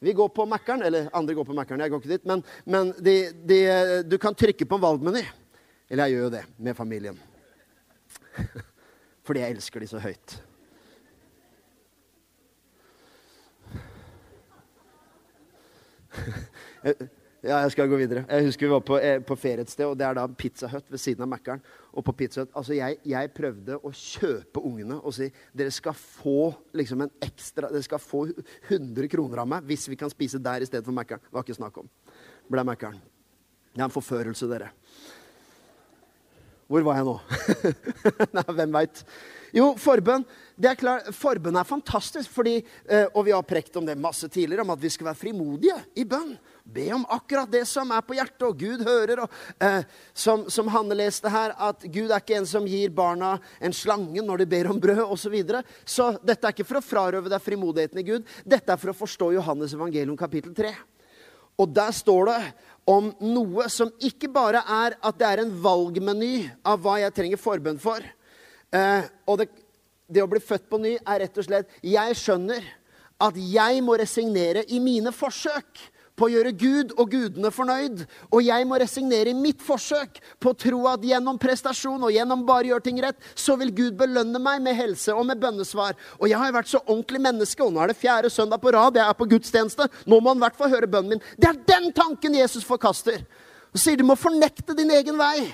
[0.00, 0.80] Vi går på Mækkern.
[0.86, 2.24] Eller andre går på Mækkern, jeg går ikke dit.
[2.24, 3.60] Men, men de, de,
[4.08, 5.20] du kan trykke på en valgmeny.
[5.90, 7.20] Eller jeg gjør jo det med familien.
[9.28, 10.40] Fordi jeg elsker de så høyt.
[17.44, 18.22] Ja, jeg skal gå videre.
[18.30, 20.68] Jeg husker vi var på, eh, på ferie et sted, og det er da Pizza
[20.72, 21.60] Hut ved siden av Mækkern.
[21.92, 25.92] Og på Pizza Hut, altså jeg, jeg, prøvde å kjøpe ungene og si dere skal
[25.92, 28.26] få liksom en ekstra, dere skal få
[28.70, 31.20] 100 kroner av meg hvis vi kan spise der i stedet for Mækkern.
[31.20, 31.92] Det var ikke snakk om.
[32.48, 32.98] Ble Mækkern.
[33.74, 34.72] Det er en forførelse, dere.
[36.66, 37.18] Hvor var jeg nå?
[38.36, 39.04] Nei, hvem veit.
[39.54, 40.24] Jo, forbønn.
[40.58, 42.56] Det er klart, forbønn er fantastisk, fordi,
[42.88, 45.76] eh, og vi har prekt om det masse tidligere, om at vi skal være frimodige
[45.94, 46.32] i bønn.
[46.66, 49.22] Be om akkurat det som er på hjertet, og Gud hører.
[49.22, 53.36] Og, eh, som, som, Hanne leste her, at Gud er ikke en som gir barna
[53.62, 55.22] en slange når de ber om brød osv.
[55.26, 55.62] Så, videre.
[55.82, 58.28] så dette er ikke for å frarøve deg frimodigheten i Gud.
[58.46, 60.74] Dette er for å forstå Johannes evangelium kapittel 3.
[61.62, 62.40] Og der står det
[62.86, 67.40] om noe som ikke bare er at det er en valgmeny av hva jeg trenger
[67.40, 68.04] forbønn for.
[68.74, 69.48] Eh, og det,
[70.06, 72.64] det å bli født på ny er rett og slett Jeg skjønner
[73.22, 75.80] at jeg må resignere i mine forsøk
[76.16, 78.04] på å gjøre Gud og gudene fornøyd.
[78.30, 82.44] Og jeg må resignere i mitt forsøk på å tro at gjennom prestasjon og gjennom
[82.48, 85.96] bare gjøre ting rett, så vil Gud belønne meg med helse og med bønnesvar.
[86.20, 88.96] Og jeg har vært så ordentlig menneske, og nå er det fjerde søndag på rad,
[88.96, 89.90] jeg er på gudstjeneste.
[90.08, 91.26] Nå må han i hvert fall høre bønnen min.
[91.36, 93.20] Det er den tanken Jesus forkaster.
[93.74, 95.50] Og sier du må fornekte din egen vei.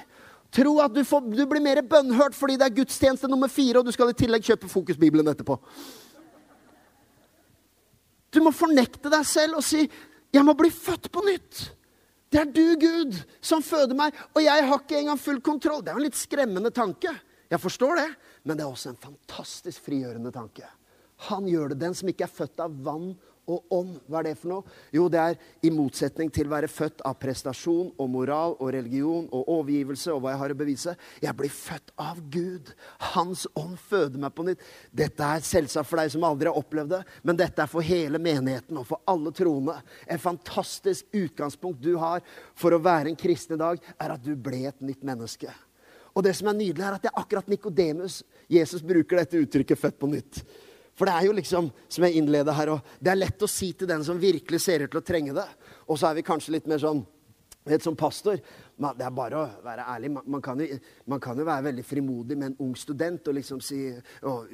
[0.53, 3.88] Tro at du, får, du blir mer bønnhørt fordi det er gudstjeneste nummer fire, og
[3.88, 5.57] du skal i tillegg kjøpe Fokusbibelen etterpå.
[8.33, 9.87] Du må fornekte deg selv og si
[10.33, 11.62] jeg må bli født på nytt.
[12.33, 15.83] Det er du, Gud, som føder meg, og jeg har ikke engang full kontroll.
[15.85, 17.12] Det er jo en litt skremmende tanke.
[17.53, 18.07] Jeg forstår det,
[18.49, 20.64] men det er også en fantastisk frigjørende tanke.
[21.29, 21.83] Han gjør det.
[21.83, 23.12] Den som ikke er født av vann
[23.53, 23.97] og ånd.
[24.09, 24.77] Hva er det for noe?
[24.95, 29.27] Jo, det er i motsetning til å være født av prestasjon og moral og religion
[29.31, 30.95] og overgivelse og hva jeg har å bevise.
[31.23, 32.73] Jeg blir født av Gud.
[33.12, 34.62] Hans ånd føder meg på nytt.
[34.91, 38.21] Dette er selvsagt for deg som aldri har opplevd det, men dette er for hele
[38.23, 39.79] menigheten og for alle troende.
[40.07, 42.25] En fantastisk utgangspunkt du har
[42.59, 45.53] for å være en kristen i dag, er at du ble et nytt menneske.
[46.12, 48.21] Og det som er nydelig, er at det er akkurat Nikodemus
[48.53, 50.43] Jesus bruker dette uttrykket 'født på nytt'.
[50.98, 53.72] For det er jo liksom, som jeg innleder her, og det er lett å si
[53.72, 55.48] til den som virkelig ser ut til å trenge det.
[55.88, 57.00] Og så er vi kanskje litt mer sånn
[57.64, 58.38] vet, Som pastor
[58.83, 60.11] Det er bare å være ærlig.
[60.11, 63.61] Man, kan jo, man, kan jo, være veldig frimodig med en ung student og liksom
[63.62, 63.85] si
[64.27, 64.51] og,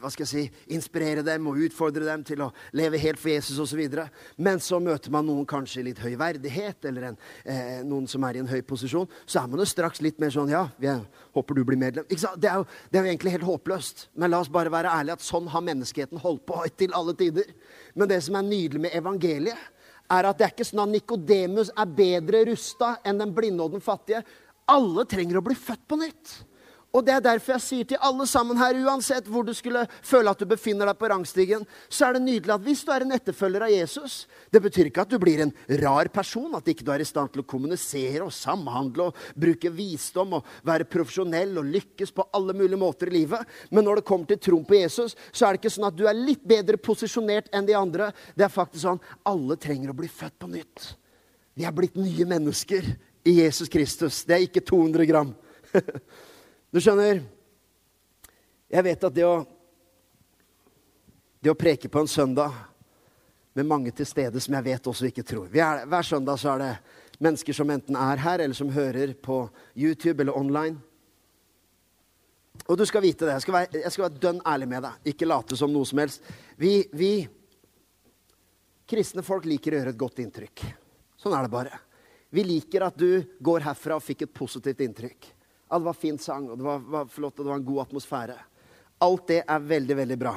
[0.00, 3.58] Hva skal jeg si Inspirere dem og utfordre dem til å leve helt for Jesus
[3.62, 3.82] osv.
[4.36, 8.22] Men så møter man noen kanskje i litt høy verdighet, eller en, eh, noen som
[8.28, 9.08] er i en høy posisjon.
[9.26, 11.02] Så er man jo straks litt mer sånn Ja, jeg
[11.34, 12.06] håper du blir medlem.
[12.08, 14.06] Det er, jo, det er jo egentlig helt håpløst.
[14.14, 17.50] Men la oss bare være ærlige at sånn har menneskeheten holdt på til alle tider.
[17.94, 19.70] Men det som er nydelig med evangeliet,
[20.10, 23.76] er at det er ikke sånn at Nikodemus er bedre rusta enn den blinde og
[23.76, 24.22] den fattige.
[24.72, 26.34] Alle trenger å bli født på nytt.
[26.92, 30.32] Og det er derfor jeg sier til alle sammen her, uansett hvor du skulle føle
[30.32, 33.14] at du befinner deg på rangstigen, så er det nydelig at hvis du er en
[33.16, 34.16] etterfølger av Jesus
[34.52, 37.32] Det betyr ikke at du blir en rar person, at ikke du er i stand
[37.32, 42.56] til å kommunisere og samhandle og bruke visdom og være profesjonell og lykkes på alle
[42.56, 43.54] mulige måter i livet.
[43.70, 46.04] Men når det kommer til troen på Jesus, så er det ikke sånn at du
[46.08, 48.10] er litt bedre posisjonert enn de andre.
[48.36, 50.90] Det er faktisk sånn alle trenger å bli født på nytt.
[51.56, 52.84] Vi er blitt nye mennesker
[53.28, 54.22] i Jesus Kristus.
[54.28, 55.32] Det er ikke 200 gram.
[56.72, 57.18] Du skjønner,
[58.72, 59.42] jeg vet at det å,
[61.44, 62.54] det å preke på en søndag
[63.52, 66.62] med mange til stede som jeg vet også ikke tror er, Hver søndag så er
[66.62, 66.70] det
[67.20, 69.42] mennesker som enten er her, eller som hører på
[69.76, 70.80] YouTube eller online.
[72.64, 73.36] Og du skal vite det.
[73.36, 75.12] Jeg skal være, jeg skal være dønn ærlig med deg.
[75.12, 76.24] Ikke late som noe som helst.
[76.56, 77.12] Vi, vi
[78.88, 80.64] kristne folk liker å gjøre et godt inntrykk.
[81.20, 81.84] Sånn er det bare.
[82.32, 85.32] Vi liker at du går herfra og fikk et positivt inntrykk.
[85.72, 87.78] Ja, det var fin sang, og det var, var flott, og det var en god
[87.86, 88.34] atmosfære.
[89.00, 90.34] Alt det er veldig, veldig bra.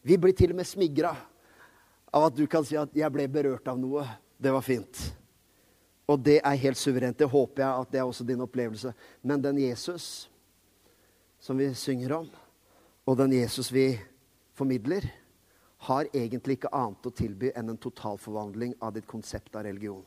[0.00, 1.10] Vi blir til og med smigra
[2.08, 4.08] av at du kan si at 'jeg ble berørt av noe'.
[4.40, 5.12] Det var fint.
[6.08, 7.18] Og det er helt suverent.
[7.18, 8.94] Det håper jeg at det er også din opplevelse.
[9.22, 10.30] Men den Jesus
[11.38, 12.30] som vi synger om,
[13.04, 14.00] og den Jesus vi
[14.54, 15.04] formidler,
[15.76, 20.04] har egentlig ikke annet å tilby enn en totalforvandling av ditt konsept av religion.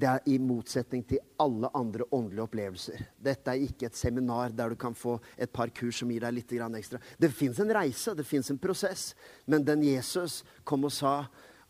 [0.00, 3.02] Det er i motsetning til alle andre åndelige opplevelser.
[3.20, 6.38] Dette er ikke et seminar der du kan få et par kurs som gir deg
[6.38, 7.00] litt ekstra.
[7.20, 9.14] Det fins en reise, det fins en prosess.
[9.44, 11.14] Men den Jesus kom og sa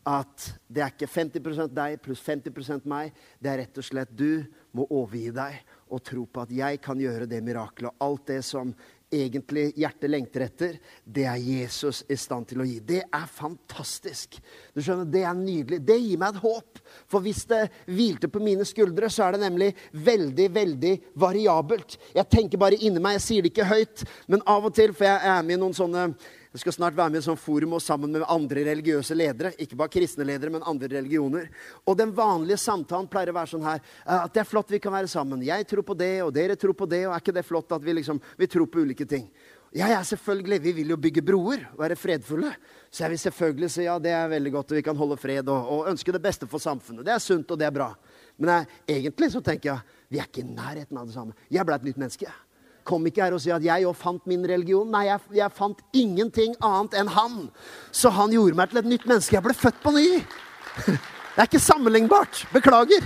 [0.07, 3.11] at det er ikke 50% deg pluss 50 meg.
[3.39, 5.59] Det er rett og slett du må overgi deg
[5.91, 7.93] og tro på at jeg kan gjøre det mirakelet.
[7.99, 8.71] Alt det som
[9.11, 12.79] egentlig hjertet lengter etter, det er Jesus i stand til å gi.
[12.79, 14.39] Det er fantastisk.
[14.73, 15.81] Du skjønner, Det er nydelig.
[15.85, 16.79] Det gir meg et håp.
[17.07, 21.97] For hvis det hvilte på mine skuldre, så er det nemlig veldig, veldig variabelt.
[22.15, 23.19] Jeg tenker bare inni meg.
[23.19, 25.75] Jeg sier det ikke høyt, men av og til, for jeg er med i noen
[25.75, 26.11] sånne
[26.51, 29.53] jeg skal snart være med i et sånt forum og sammen med andre religiøse ledere.
[29.63, 31.45] Ikke bare kristne ledere, men andre religioner.
[31.87, 34.81] Og den vanlige samtalen pleier å være sånn her eh, at det er flott vi
[34.83, 35.45] kan være sammen.
[35.47, 37.87] Jeg tror på det, og dere tror på det, og er ikke det flott at
[37.87, 39.31] vi liksom vi tror på ulike ting?
[39.71, 40.59] Ja, ja, selvfølgelig.
[40.59, 42.51] Vi vil jo bygge broer, være fredfulle.
[42.91, 45.47] Så jeg vil selvfølgelig si ja, det er veldig godt, og vi kan holde fred
[45.47, 47.07] og, og ønske det beste for samfunnet.
[47.07, 47.93] Det er sunt, og det er bra.
[48.35, 51.37] Men jeg, egentlig så tenker jeg vi er ikke i nærheten av det samme.
[51.47, 52.27] Jeg ble et nytt menneske.
[52.27, 52.50] jeg
[52.87, 54.89] kom ikke her og si at jeg òg fant min religion.
[54.91, 57.37] Nei, jeg, jeg, fant ingenting annet enn han.
[57.93, 59.37] Så han gjorde meg til et nytt menneske.
[59.37, 60.07] Jeg ble født på ny.
[61.31, 62.41] Det er ikke sammenlignbart.
[62.51, 63.05] Beklager.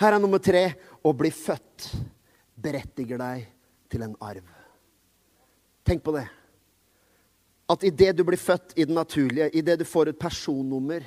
[0.00, 0.68] Her er nummer tre.
[1.06, 1.92] Å bli født
[2.58, 3.44] berettiger deg
[3.92, 4.42] til en arv.
[5.86, 6.26] Tenk på det.
[7.70, 11.06] At idet du blir født i det naturlige, idet du får et personnummer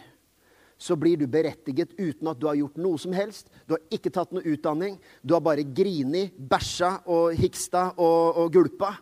[0.80, 3.52] så blir du berettiget uten at du har gjort noe som helst.
[3.68, 4.96] Du har ikke tatt noe utdanning.
[5.22, 8.94] Du har bare grini, bæsja og hiksta og, og gulpa.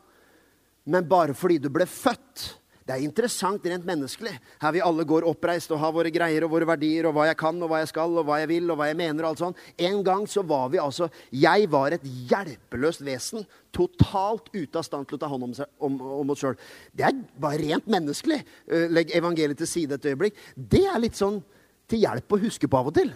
[0.89, 2.47] Men bare fordi du ble født.
[2.87, 4.31] Det er interessant rent menneskelig.
[4.61, 7.37] Her vi alle går oppreist og har våre greier og våre verdier og hva jeg
[7.41, 9.41] kan og hva jeg skal og hva jeg vil og hva jeg mener og alt
[9.43, 9.59] sånt.
[9.75, 13.43] En gang så var vi altså Jeg var et hjelpeløst vesen.
[13.75, 16.55] Totalt ute av stand til å ta hånd om, seg, om, om oss sjøl.
[16.95, 18.39] Det er bare rent menneskelig.
[18.71, 20.39] Eh, legg evangeliet til side et øyeblikk.
[20.55, 21.41] Det er litt sånn
[21.87, 23.11] til hjelp å huske på av og til.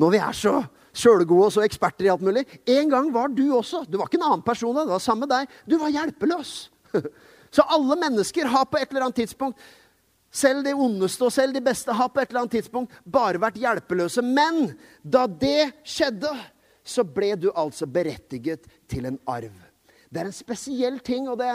[0.00, 0.54] Når vi er så
[0.92, 2.44] sjølgode og så eksperter i alt mulig.
[2.68, 3.84] En gang var du også.
[3.88, 4.76] Du var ikke en annen person.
[4.76, 5.52] Det var samme deg.
[5.68, 6.56] Du var hjelpeløs.
[7.52, 9.60] Så alle mennesker har på et eller annet tidspunkt
[10.32, 13.58] selv de ondeste og selv de beste har på et eller annet tidspunkt bare vært
[13.60, 14.24] hjelpeløse.
[14.24, 14.70] Men
[15.04, 16.30] da det skjedde,
[16.82, 19.52] så ble du altså berettiget til en arv.
[20.08, 21.52] Det er en spesiell ting, og det,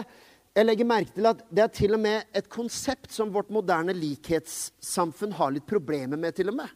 [0.58, 3.94] jeg legger merke til at det er til og med et konsept som vårt moderne
[3.94, 6.34] likhetssamfunn har litt problemer med.
[6.34, 6.72] til og med.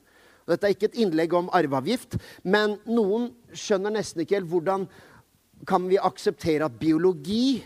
[0.46, 4.86] Og dette er ikke et innlegg om arveavgift, men noen skjønner nesten ikke helt hvordan
[5.66, 7.62] kan vi akseptere at biologi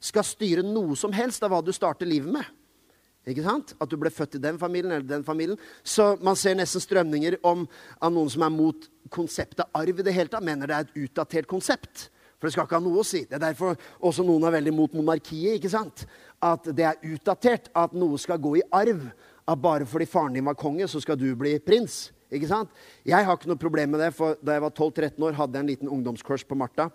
[0.00, 2.44] skal styre noe som helst av hva du starter livet med.
[3.26, 3.72] Ikke sant?
[3.82, 5.58] At du ble født i den familien eller den familien.
[5.82, 7.64] Så man ser nesten strømninger om,
[7.98, 11.00] av noen som er mot konseptet arv i det hele tatt, mener det er et
[11.06, 12.06] utdatert konsept.
[12.36, 13.22] For det skal ikke ha noe å si.
[13.24, 15.56] Det er derfor også noen er veldig mot monarkiet.
[15.56, 16.04] ikke sant?
[16.44, 19.08] At det er utdatert at noe skal gå i arv.
[19.46, 22.10] At bare fordi faren din var konge, så skal du bli prins.
[22.30, 22.70] Ikke sant?
[23.06, 25.64] Jeg har ikke noe problem med det, for da jeg var 12-13 år, hadde jeg
[25.64, 26.90] en liten ungdomscrush på Martha.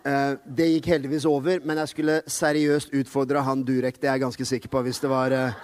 [0.00, 3.98] Uh, det gikk heldigvis over, men jeg skulle seriøst utfordra han Durek.
[4.00, 5.58] Det er jeg ganske sikker på, hvis det var uh,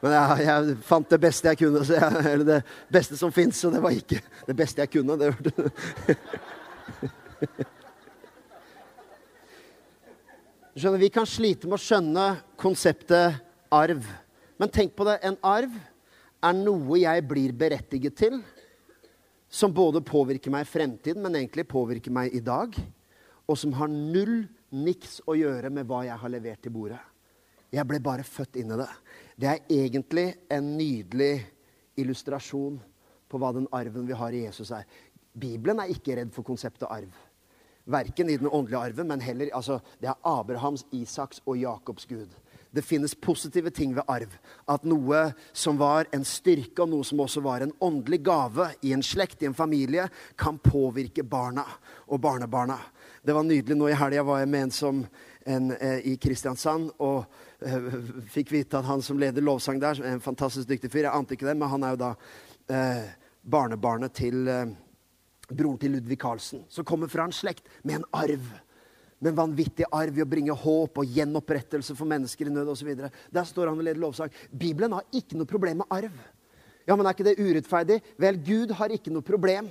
[0.00, 2.60] men jeg, jeg, fant det beste jeg kunne, jeg, eller det
[2.92, 5.16] beste som fins, og det var ikke det beste jeg kunne.
[5.20, 5.28] Det,
[10.80, 12.26] Skjønner, Vi kan slite med å skjønne
[12.60, 13.40] konseptet
[13.74, 14.06] arv.
[14.60, 15.18] Men tenk på det.
[15.26, 15.74] En arv
[16.40, 18.40] er noe jeg blir berettiget til,
[19.50, 22.76] som både påvirker meg i fremtiden, men egentlig påvirker meg i dag,
[23.50, 27.00] og som har null niks å gjøre med hva jeg har levert til bordet.
[27.70, 28.88] Jeg ble bare født inn i det.
[29.40, 31.46] Det er egentlig en nydelig
[31.96, 32.76] illustrasjon
[33.30, 34.84] på hva den arven vi har i Jesus, er.
[35.32, 37.14] Bibelen er ikke redd for konseptet arv.
[37.90, 42.28] Verken i den åndelige arven, men heller altså, Det er Abrahams, Isaks og Jakobs Gud.
[42.70, 44.30] Det finnes positive ting ved arv.
[44.68, 48.92] At noe som var en styrke, og noe som også var en åndelig gave i
[48.92, 50.04] en slekt, i en familie,
[50.36, 51.64] kan påvirke barna
[52.06, 52.76] og barnebarna.
[53.24, 53.78] Det var nydelig.
[53.78, 55.02] Nå i helga var jeg med en som
[55.44, 56.90] en, eh, i Kristiansand.
[56.98, 57.24] og
[57.60, 57.88] eh,
[58.32, 61.04] fikk vite at han som leder lovsang der, er en fantastisk dyktig fyr.
[61.06, 62.14] Jeg ante ikke det, men han er jo da
[62.70, 64.48] eh, barnebarnet til,
[65.48, 68.50] broren til Ludvig Carlsen, som kommer fra en slekt med en arv.
[69.20, 72.94] Med en vanvittig arv i å bringe håp og gjenopprettelse for mennesker i nød osv.
[72.96, 74.32] Der står han og leder lovsang.
[74.48, 76.14] Bibelen har ikke noe problem med arv.
[76.88, 77.98] Ja, men er ikke det urettferdig?
[78.20, 79.68] Vel, Gud har ikke noe problem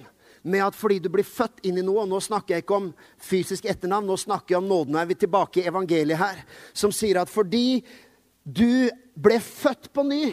[0.50, 2.92] med at fordi du blir født inn i noe og Nå snakker jeg ikke om
[3.22, 4.96] fysisk etternavn, nå snakker jeg om nåden.
[4.96, 7.82] Nå er vi tilbake i evangeliet her, som sier at fordi
[8.44, 10.24] du ble født på ny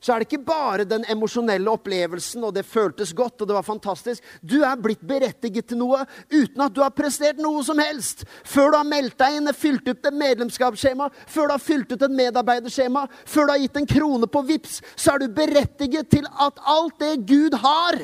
[0.00, 3.66] så er det ikke bare den emosjonelle opplevelsen, og det føltes godt, og det var
[3.66, 4.24] fantastisk.
[4.40, 8.24] Du er blitt berettiget til noe uten at du har prestert noe som helst.
[8.48, 12.06] Før du har meldt deg inn, fylt ut et medlemskapsskjema, før du har fylt ut
[12.08, 16.24] et medarbeiderskjema, før du har gitt en krone på VIPS, så er du berettiget til
[16.32, 18.00] at alt det Gud har,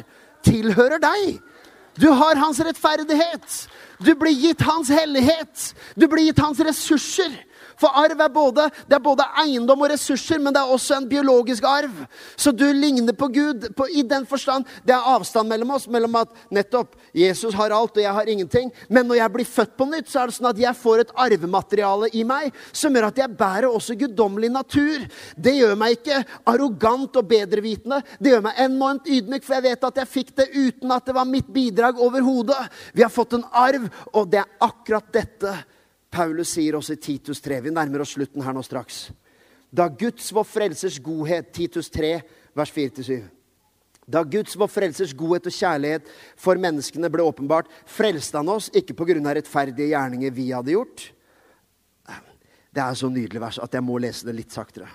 [0.46, 1.40] tilhører deg.
[1.96, 3.66] Du har hans rettferdighet.
[4.04, 5.70] Du blir gitt hans hellighet.
[5.96, 7.32] Du blir gitt hans ressurser.
[7.80, 11.08] For arv er både, det er både eiendom og ressurser, men det er også en
[11.08, 11.92] biologisk arv.
[12.36, 14.64] Så du ligner på Gud på, i den forstand.
[14.86, 18.72] Det er avstand mellom oss, mellom at nettopp Jesus har alt, og jeg har ingenting.
[18.88, 21.14] Men når jeg blir født på nytt, så er det sånn at jeg får et
[21.26, 25.06] arvemateriale i meg som gjør at jeg bærer også guddommelig natur.
[25.36, 28.00] Det gjør meg ikke arrogant og bedrevitende.
[28.18, 31.16] Det gjør meg enormt ydmyk, for jeg vet at jeg fikk det uten at det
[31.16, 32.58] var mitt bidrag overhodet.
[32.96, 35.58] Vi har fått en arv, og det er akkurat dette
[36.16, 37.60] Paulus sier også i Titus 3.
[37.66, 39.10] Vi nærmer oss slutten her nå straks.
[39.68, 42.12] Da Guds, vår frelsers godhet, Titus 3,
[42.56, 43.18] vers 4-7.
[44.06, 48.94] Da Guds, vår frelsers godhet og kjærlighet for menneskene ble åpenbart, frelste han oss ikke
[48.94, 49.18] pga.
[49.34, 51.10] rettferdige gjerninger vi hadde gjort.
[52.70, 54.88] Det er så nydelig vers at jeg må lese det litt saktere.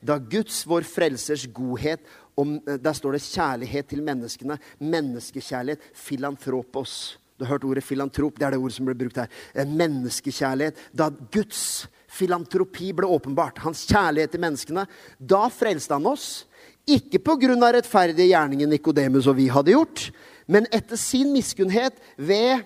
[0.00, 2.00] Da Guds, vår frelsers godhet
[2.36, 4.58] og Der står det kjærlighet til menneskene.
[4.80, 5.80] Menneskekjærlighet.
[5.94, 8.38] Filantropos du har hørt ordet filantrop.
[8.38, 9.30] Det er det ordet som ble brukt her.
[9.66, 10.78] Menneskekjærlighet.
[10.94, 14.84] Da Guds filantropi ble åpenbart, hans kjærlighet til menneskene,
[15.18, 16.44] da frelste han oss.
[16.86, 17.72] Ikke pga.
[17.72, 20.10] rettferdige gjerninger Nikodemus og vi hadde gjort,
[20.46, 22.62] men etter sin miskunnhet ved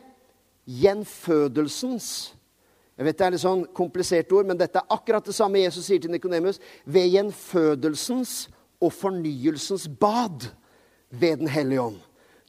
[0.66, 2.34] gjenfødelsens
[2.98, 5.86] Jeg vet det er litt sånn komplisert ord, men dette er akkurat det samme Jesus
[5.86, 6.56] sier til Nikodemus.
[6.82, 8.48] Ved gjenfødelsens
[8.82, 10.48] og fornyelsens bad
[11.08, 12.00] ved Den hellige ånd.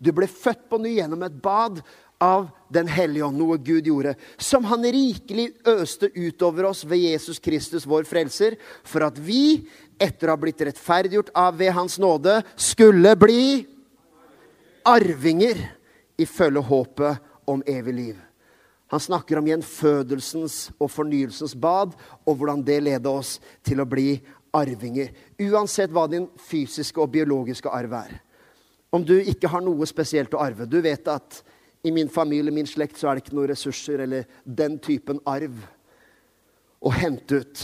[0.01, 1.83] Du ble født på ny gjennom et bad
[2.19, 7.39] av Den hellige ånd, noe Gud gjorde, som han rikelig øste utover oss ved Jesus
[7.41, 9.65] Kristus, vår frelser, for at vi,
[9.97, 13.65] etter å ha blitt rettferdiggjort av ved Hans nåde, skulle bli
[14.85, 15.63] arvinger
[16.21, 18.21] ifølge håpet om evig liv.
[18.89, 24.15] Han snakker om gjenfødelsens og fornyelsens bad, og hvordan det leder oss til å bli
[24.53, 25.11] arvinger.
[25.41, 28.15] Uansett hva din fysiske og biologiske arv er.
[28.89, 30.65] Om du ikke har noe spesielt å arve.
[30.65, 31.43] Du vet at
[31.83, 35.55] i min familie, min slekt, så er det ikke noen ressurser eller den typen arv
[36.79, 37.63] å hente ut.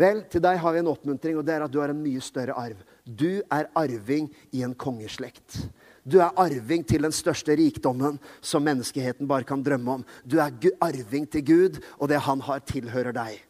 [0.00, 2.22] Vel, til deg har vi en oppmuntring, og det er at du har en mye
[2.24, 2.78] større arv.
[3.04, 5.58] Du er arving i en kongeslekt.
[6.06, 10.06] Du er arving til den største rikdommen som menneskeheten bare kan drømme om.
[10.24, 13.42] Du er arving til Gud, og det han har, tilhører deg.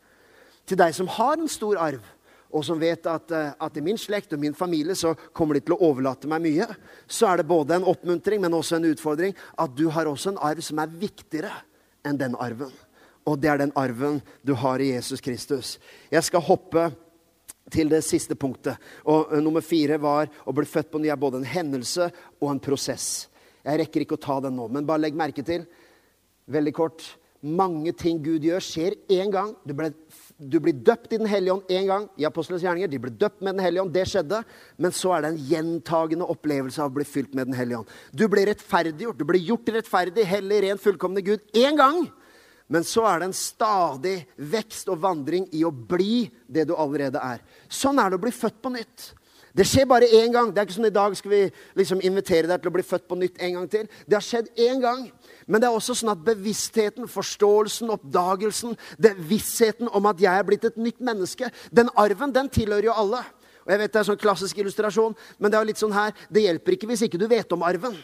[0.67, 2.03] Til deg som har en stor arv,
[2.51, 5.65] og som vet at, eh, at, i min slekt og min familie så kommer de
[5.65, 6.67] til å overlate meg mye,
[7.07, 10.43] så er det både en oppmuntring, men også en utfordring at du har også en
[10.51, 11.53] arv som er viktigere
[12.07, 12.73] enn den arven.
[13.29, 15.77] Og det er den arven du har i Jesus Kristus.
[16.11, 16.89] Jeg skal hoppe
[17.71, 18.81] til det siste punktet.
[19.07, 22.09] Og uh, Nummer fire var å bli født på ny er både en hendelse
[22.41, 23.29] og en prosess.
[23.63, 25.69] Jeg rekker ikke å ta den nå, men bare legg merke til
[26.51, 27.05] veldig kort,
[27.41, 29.53] mange ting Gud gjør, skjer én gang.
[29.65, 29.93] Du, ble,
[30.41, 32.89] du, blir døpt i Den hellige ånd én gang i Apostlenes gjerninger.
[32.89, 33.93] De ble døpt med Den hellige ånd.
[33.93, 34.41] Det skjedde.
[34.81, 37.93] Men så er det en gjentagende opplevelse av å bli fylt med Den hellige ånd.
[38.17, 39.21] Du blir rettferdiggjort.
[39.21, 42.07] Du blir gjort rettferdig, hellig, ren, fullkomne Gud én gang.
[42.71, 44.17] Men så er det en stadig
[44.51, 47.43] vekst og vandring i å bli det du allerede er.
[47.67, 49.11] Sånn er det å bli født på nytt.
[49.57, 50.53] Det skjer bare én gang.
[50.53, 51.41] Det er ikke sånn i dag skal vi
[51.79, 53.89] liksom invitere deg til å bli født på nytt en gang til.
[54.07, 55.09] Det har skjedd én gang.
[55.47, 60.47] Men det er også sånn at bevisstheten, forståelsen, oppdagelsen, det vissheten om at jeg er
[60.47, 63.25] blitt et nytt menneske, den arven, den tilhører jo alle.
[63.67, 65.95] Og jeg vet Det er en sånn klassisk illustrasjon, men det er jo litt sånn
[65.95, 67.99] her, det hjelper ikke hvis ikke du vet om arven.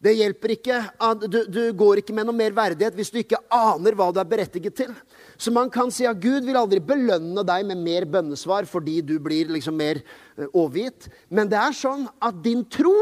[0.00, 0.76] Det hjelper ikke.
[1.28, 4.28] Du, du, går ikke med noe mer verdighet hvis du ikke aner hva du er
[4.28, 4.94] berettiget til.
[5.36, 9.18] Så man kan si at Gud vil aldri belønne deg med mer bønnesvar fordi du
[9.20, 11.10] blir liksom mer eh, overgitt.
[11.28, 12.96] Men det er sånn at din tro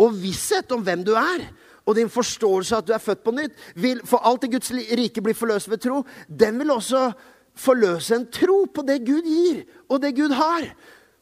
[0.00, 1.50] og visshet om hvem du er,
[1.84, 4.70] og din forståelse av at du er født på nytt, vil for alt i Guds
[4.70, 7.08] rike blir forløst ved tro, den vil også
[7.58, 10.70] forløse en tro på det Gud gir, og det Gud har.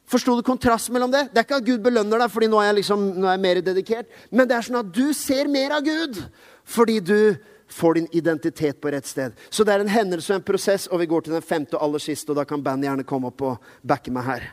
[0.08, 1.26] Forsto du kontrasten mellom det?
[1.32, 3.44] Det er ikke at Gud belønner deg fordi nå er, jeg liksom, nå er jeg
[3.44, 6.22] mer dedikert, men det er sånn at du ser mer av Gud
[6.68, 7.20] fordi du
[7.68, 9.36] får din identitet på rett sted.
[9.50, 11.84] Så det er en hendelse og en prosess, og vi går til den femte og
[11.84, 14.46] aller siste, og da kan bandet gjerne komme opp og backe meg her.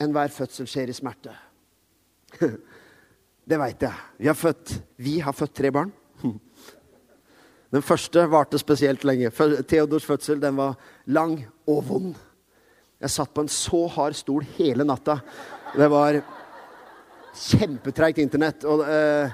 [0.00, 1.34] Enhver fødsel skjer i smerte.
[3.48, 4.04] Det veit jeg.
[4.20, 5.92] Vi har, født, vi har født tre barn.
[7.72, 9.30] Den første varte spesielt lenge.
[9.68, 11.38] Theodors fødsel den var lang
[11.68, 12.14] og vond.
[12.98, 15.20] Jeg satt på en så hard stol hele natta.
[15.70, 16.16] Det var
[17.38, 18.64] kjempetreigt internett.
[18.66, 19.30] Og eh,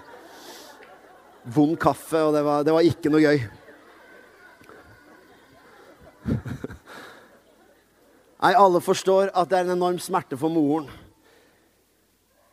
[1.55, 3.39] vond kaffe, og det var, det var ikke noe gøy.
[8.45, 10.91] Nei, alle forstår at det er en enorm smerte for moren.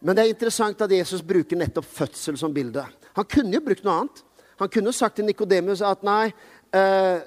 [0.02, 2.88] Men det er interessant at Jesus bruker nettopp fødsel som bilde.
[3.20, 4.24] Han kunne jo brukt noe annet.
[4.64, 6.32] Han kunne jo sagt til Nikodemus at nei,
[6.72, 7.20] eh,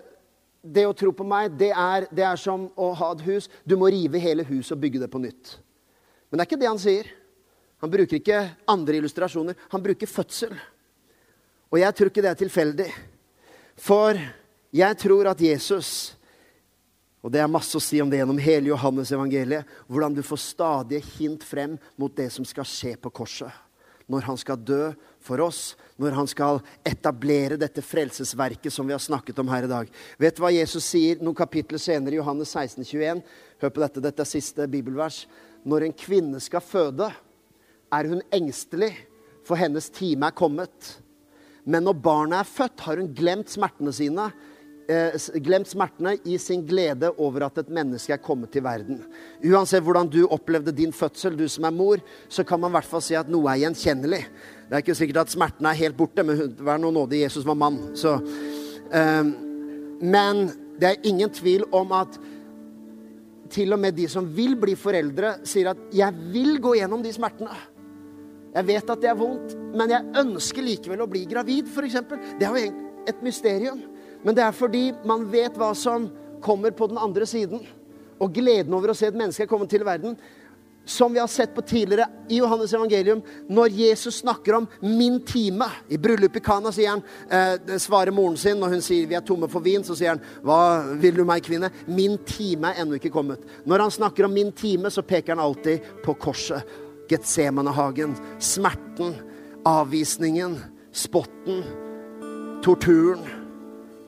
[0.64, 3.50] det å tro på meg, det er, det er, som å ha et hus.
[3.68, 5.58] Du må rive hele huset og bygge det på nytt.
[6.28, 7.10] Men det er ikke det han sier.
[7.84, 8.40] Han bruker ikke
[8.72, 9.58] andre illustrasjoner.
[9.74, 10.54] Han bruker fødsel.
[11.68, 12.88] Og jeg tror ikke det er tilfeldig.
[13.84, 14.18] For
[14.74, 16.14] jeg tror at Jesus
[17.24, 19.64] og det er masse å si om det gjennom hele Johannes evangeliet.
[19.88, 23.48] Hvordan du får stadige hint frem mot det som skal skje på korset.
[24.12, 24.90] Når han skal dø
[25.24, 29.70] for oss, når han skal etablere dette frelsesverket som vi har snakket om her i
[29.70, 29.90] dag.
[30.18, 33.22] Vet du hva Jesus sier noen kapitler senere i Johannes 16, 21?
[33.62, 35.24] Hør på dette, dette er siste bibelvers.
[35.64, 37.12] Når en kvinne skal føde,
[37.95, 38.92] er hun engstelig,
[39.45, 40.90] for hennes time er kommet.
[41.64, 44.28] Men når barnet er født, har hun glemt smertene sine
[44.88, 49.03] eh, glemt smertene i sin glede over at et menneske er kommet til verden.
[49.45, 52.90] Uansett hvordan du opplevde din fødsel, du som er mor, så kan man i hvert
[52.90, 54.24] fall si at noe er gjenkjennelig.
[54.68, 57.58] Det er ikke sikkert at smertene er helt borte, men vær nå nådig, Jesus var
[57.58, 57.78] mann.
[57.98, 59.34] Så, um,
[60.00, 60.46] men
[60.80, 62.16] det er ingen tvil om at
[63.54, 67.12] til og med de som vil bli foreldre, sier at 'jeg vil gå gjennom de
[67.12, 67.54] smertene'.
[68.54, 71.96] Jeg vet at det er vondt, men jeg ønsker likevel å bli gravid, f.eks.
[72.38, 72.72] Det er jo
[73.08, 73.80] et mysterium.
[74.24, 76.06] Men det er fordi man vet hva som
[76.40, 77.60] kommer på den andre siden.
[78.20, 80.16] Og gleden over å se et menneske komme til verden.
[80.85, 85.70] Som vi har sett på tidligere i Johannes evangelium, når Jesus snakker om 'min time'
[85.89, 89.20] I bryllupet i Kana sier han, eh, svarer moren sin når hun sier 'vi er
[89.20, 91.70] tomme for vin', så sier han 'hva vil du meg, kvinne'?
[91.87, 93.45] 'Min time er ennå ikke kommet'.
[93.66, 96.62] Når han snakker om 'min time', så peker han alltid på korset.
[97.09, 98.16] Getsemanehagen.
[98.39, 99.14] Smerten.
[99.64, 100.59] Avvisningen.
[100.93, 101.64] Spotten.
[102.62, 103.45] Torturen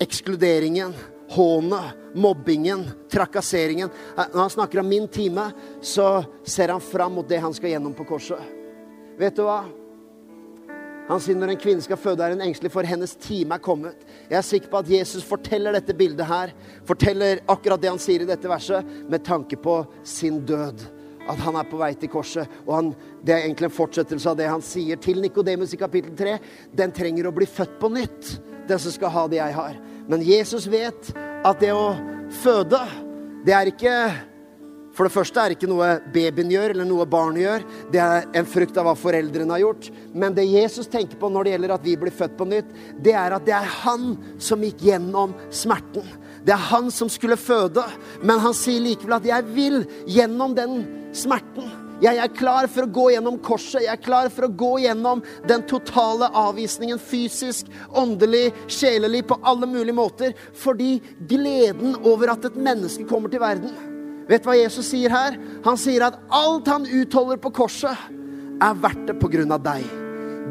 [0.01, 0.95] ekskluderingen,
[1.29, 3.91] hånet, mobbingen, trakasseringen.
[4.17, 5.51] Når han snakker om min time,
[5.81, 8.43] så ser han fram mot det han skal gjennom på korset.
[9.19, 9.65] Vet du hva?
[11.07, 14.01] Han sier når en kvinne skal føde, er hun engstelig, for hennes time er kommet.
[14.27, 16.53] Jeg er sikker på at Jesus forteller dette bildet her,
[16.89, 20.83] forteller akkurat det han sier i dette verset, med tanke på sin død.
[21.31, 22.51] At han er på vei til korset.
[22.67, 22.91] Og han,
[23.23, 26.37] det er egentlig en fortsettelse av det han sier til Nikodemus i kapittel 3.
[26.75, 29.79] Den trenger å bli født på nytt den som skal ha det jeg har.
[30.11, 31.91] Men Jesus vet at det å
[32.43, 32.81] føde,
[33.47, 33.99] det er ikke
[34.97, 37.65] For det første er det ikke noe babyen gjør, eller noe barnet gjør.
[37.93, 39.91] Det er en frukt av hva foreldrene har gjort.
[40.17, 42.71] Men det Jesus tenker på når det gjelder at vi blir født på nytt,
[43.05, 46.09] det er at det er han som gikk gjennom smerten.
[46.49, 47.85] Det er han som skulle føde.
[48.25, 51.86] Men han sier likevel at 'jeg vil gjennom den smerten'.
[52.03, 53.81] Jeg er klar for å gå gjennom korset.
[53.87, 59.69] Jeg er klar for å gå gjennom den totale avvisningen fysisk, åndelig, sjelelig, på alle
[59.71, 60.35] mulige måter.
[60.57, 60.99] Fordi
[61.31, 63.73] gleden over at et menneske kommer til verden
[64.27, 65.37] Vet du hva Jesus sier her?
[65.63, 67.95] Han sier at alt han utholder på korset,
[68.59, 69.85] er verdt det på grunn av deg.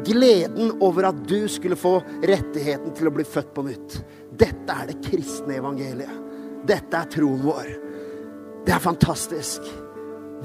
[0.06, 3.98] Gleden over at du skulle få rettigheten til å bli født på nytt.
[4.32, 6.22] Dette er det kristne evangeliet.
[6.66, 7.68] Dette er troen vår.
[8.64, 9.68] Det er fantastisk.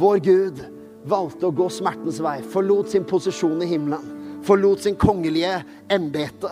[0.02, 0.60] Vår Gud
[1.08, 6.52] valgte å gå smertens vei, forlot sin posisjon i himmelen, forlot sin kongelige embete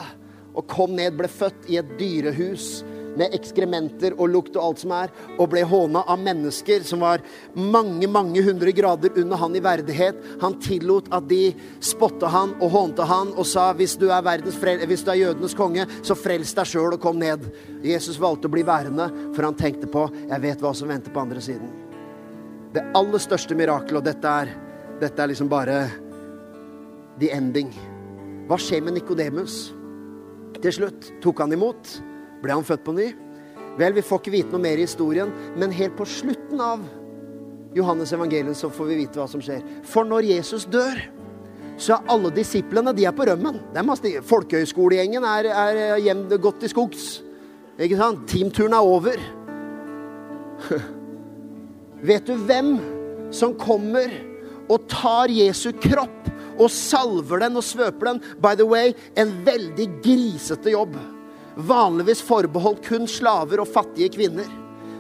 [0.57, 2.79] og kom ned, ble født i et dyrehus
[3.19, 7.23] med ekskrementer og lukt og alt som er, og ble håna av mennesker som var
[7.55, 10.21] mange, mange hundre grader under han i verdighet.
[10.43, 11.41] Han tillot at de
[11.83, 14.45] spotta han og hånte han og sa hvis du er,
[14.85, 17.49] hvis du er jødenes konge, så frels deg sjøl og kom ned.
[17.83, 21.27] Jesus valgte å bli værende, for han tenkte på jeg vet hva som venter på
[21.27, 21.88] andre siden
[22.73, 24.51] det aller største mirakelet, og dette er,
[25.01, 25.81] dette er liksom bare
[27.19, 27.71] the ending.
[28.49, 29.71] Hva skjer med Nikodemus?
[30.59, 31.97] Til slutt tok han imot.
[32.43, 33.09] Ble han født på ny?
[33.79, 36.83] Vel, vi får ikke vite noe mer i historien, men helt på slutten av
[37.77, 39.63] Johannes evangelium så får vi vite hva som skjer.
[39.87, 40.99] For når Jesus dør,
[41.79, 43.61] så er alle disiplene de er på rømmen.
[44.27, 47.09] Folkehøyskolegjengen er, er hjem, godt til skogs.
[47.79, 48.25] Ikke sant?
[48.27, 49.21] Teamturen er over.
[52.01, 52.77] Vet du hvem
[53.35, 54.11] som kommer
[54.69, 56.29] og tar Jesu kropp
[56.59, 58.21] og salver den og svøper den?
[58.39, 60.95] By the way, en veldig grisete jobb.
[61.59, 64.47] Vanligvis forbeholdt kun slaver og fattige kvinner.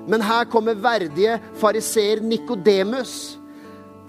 [0.09, 3.37] Men her kommer verdige fariseer Nikodemus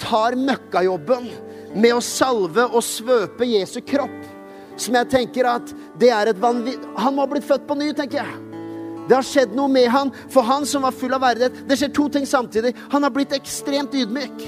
[0.00, 1.28] tar møkkajobben
[1.76, 4.18] med å salve og svøpe Jesu kropp.
[4.80, 7.90] Som jeg tenker at det er et vanvitt Han må ha blitt født på ny,
[7.92, 8.49] tenker jeg.
[9.10, 11.64] Det har skjedd noe med han, for han som var full av verdighet.
[11.66, 12.70] Det skjer to ting samtidig.
[12.92, 14.44] Han har blitt ekstremt ydmyk.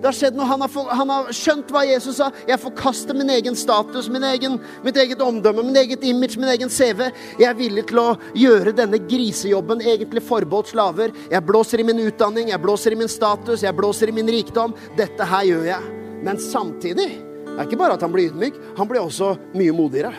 [0.00, 0.46] Det har skjedd noe.
[0.50, 2.32] Han har, for, han har, skjønt hva Jesus sa.
[2.48, 6.72] Jeg forkaster min egen status, min egen, mitt eget omdømme, min eget image, min egen
[6.72, 7.04] CV.
[7.38, 11.14] Jeg er villig til å gjøre denne grisejobben egentlig forbeholdt slaver.
[11.30, 14.74] Jeg blåser i min utdanning, jeg blåser i min status, jeg blåser i min rikdom.
[14.98, 15.92] Dette her gjør jeg.
[16.26, 20.10] Men samtidig det er ikke bare at han blir ydmyk, han blir også mye modigere.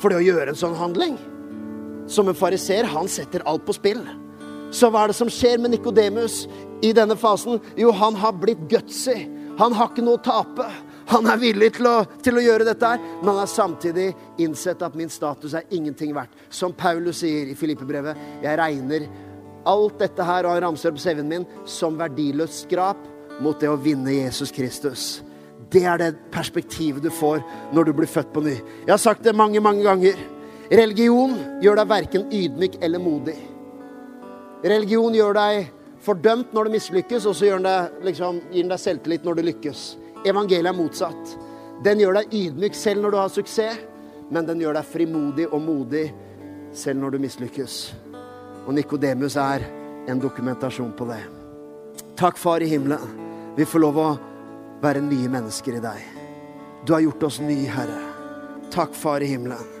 [0.00, 1.20] For det å gjøre en sånn handling
[2.10, 4.02] Som en fariser, han setter alt på spill.
[4.74, 6.44] Så hva er det som skjer med Nikodemus
[6.82, 7.60] i denne fasen?
[7.78, 9.24] Jo, han har blitt gutsy.
[9.60, 10.66] Han har ikke noe å tape.
[11.10, 14.82] Han er villig til å, til å, gjøre dette her, men han har samtidig innsett
[14.86, 16.34] at min status er ingenting verdt.
[16.54, 19.08] Som Paulus sier i Filippebrevet, jeg regner
[19.68, 23.02] alt dette her og han ramser opp CV-en min som verdiløst skrap
[23.42, 25.08] mot det å vinne Jesus Kristus.
[25.70, 27.42] Det er det perspektivet du får
[27.74, 28.56] når du blir født på ny.
[28.86, 30.18] Jeg har sagt det mange, mange ganger.
[30.70, 33.34] Religion gjør deg verken ydmyk eller modig.
[34.62, 35.70] Religion gjør deg
[36.04, 37.56] fordømt når du mislykkes, og så
[38.04, 39.80] liksom, gir den deg selvtillit når du lykkes.
[40.30, 41.34] Evangeliet er motsatt.
[41.82, 43.80] Den gjør deg ydmyk selv når du har suksess,
[44.30, 46.04] men den gjør deg frimodig og modig
[46.76, 47.80] selv når du mislykkes.
[48.68, 49.66] Og Nikodemus er
[50.06, 51.22] en dokumentasjon på det.
[52.20, 53.18] Takk, Far i himmelen.
[53.56, 54.08] Vi får lov å
[54.84, 56.06] være nye mennesker i deg.
[56.86, 57.98] Du har gjort oss nye, Herre.
[58.70, 59.79] Takk, Far i himmelen.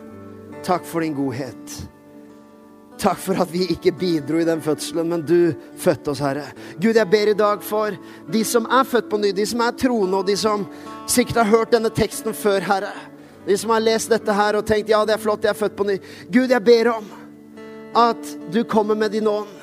[0.64, 1.76] Takk for din godhet.
[3.00, 6.50] Takk for at vi ikke bidro i den fødselen, men du fødte oss, Herre.
[6.76, 7.94] Gud, jeg ber i dag for
[8.28, 10.66] de som er født på ny, de som er troende, og de som
[11.08, 12.92] sikkert har hørt denne teksten før, Herre.
[13.46, 15.78] De som har lest dette her og tenkt ja, det er flott, jeg er født
[15.78, 15.96] på ny.
[16.28, 17.08] Gud, jeg ber om
[17.96, 19.56] at du kommer med din ånd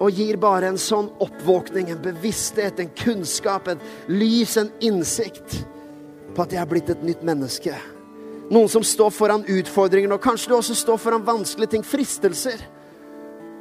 [0.00, 3.80] og gir bare en sånn oppvåkning, en bevissthet, en kunnskap, en
[4.12, 5.62] lys, en innsikt
[6.36, 7.74] på at jeg er blitt et nytt menneske.
[8.50, 12.64] Noen som står foran utfordringer, og kanskje du også står foran vanskelige ting, fristelser.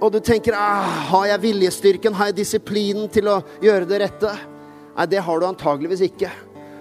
[0.01, 4.31] Og du tenker ah, har jeg viljestyrken, har jeg disiplinen til å gjøre det rette?
[4.95, 6.31] Nei, det har du antageligvis ikke.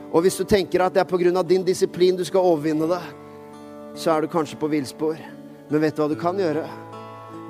[0.09, 1.43] Og hvis du tenker at det er pga.
[1.43, 3.03] din disiplin du skal overvinne det,
[3.95, 5.19] så er du kanskje på villspor.
[5.69, 6.65] Men vet du hva du kan gjøre?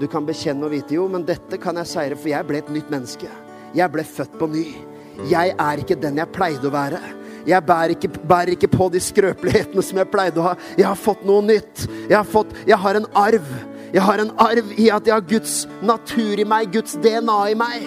[0.00, 2.72] Du kan bekjenne og vite jo, men dette kan jeg seire, for jeg ble et
[2.74, 3.30] nytt menneske.
[3.74, 4.66] Jeg ble født på ny.
[5.30, 6.98] Jeg er ikke den jeg pleide å være.
[7.48, 10.54] Jeg bærer ikke, bærer ikke på de skrøpelighetene som jeg pleide å ha.
[10.76, 11.86] Jeg har fått noe nytt.
[12.08, 13.46] Jeg har, fått, jeg har en arv.
[13.88, 17.56] Jeg har en arv i at jeg har Guds natur i meg, Guds DNA i
[17.56, 17.86] meg.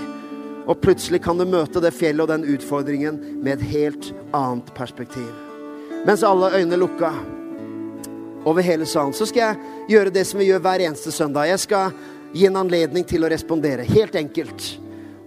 [0.66, 5.30] Og plutselig kan du møte det fjellet og den utfordringen med et helt annet perspektiv.
[6.07, 7.12] Mens alle øyne lukka
[8.45, 11.51] over hele salen, så skal jeg gjøre det som vi gjør hver eneste søndag.
[11.51, 11.93] Jeg skal
[12.34, 13.86] gi en anledning til å respondere.
[13.86, 14.66] Helt enkelt.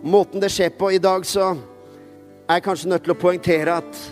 [0.02, 1.52] Måten det skjer på i dag, så
[2.48, 4.02] er jeg kanskje nødt til å poengtere at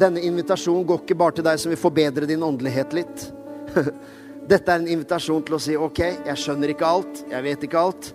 [0.00, 3.26] denne invitasjonen går ikke bare til deg som vil forbedre din åndelighet litt.
[4.52, 7.82] Dette er en invitasjon til å si OK, jeg skjønner ikke alt, jeg vet ikke
[7.82, 8.08] alt,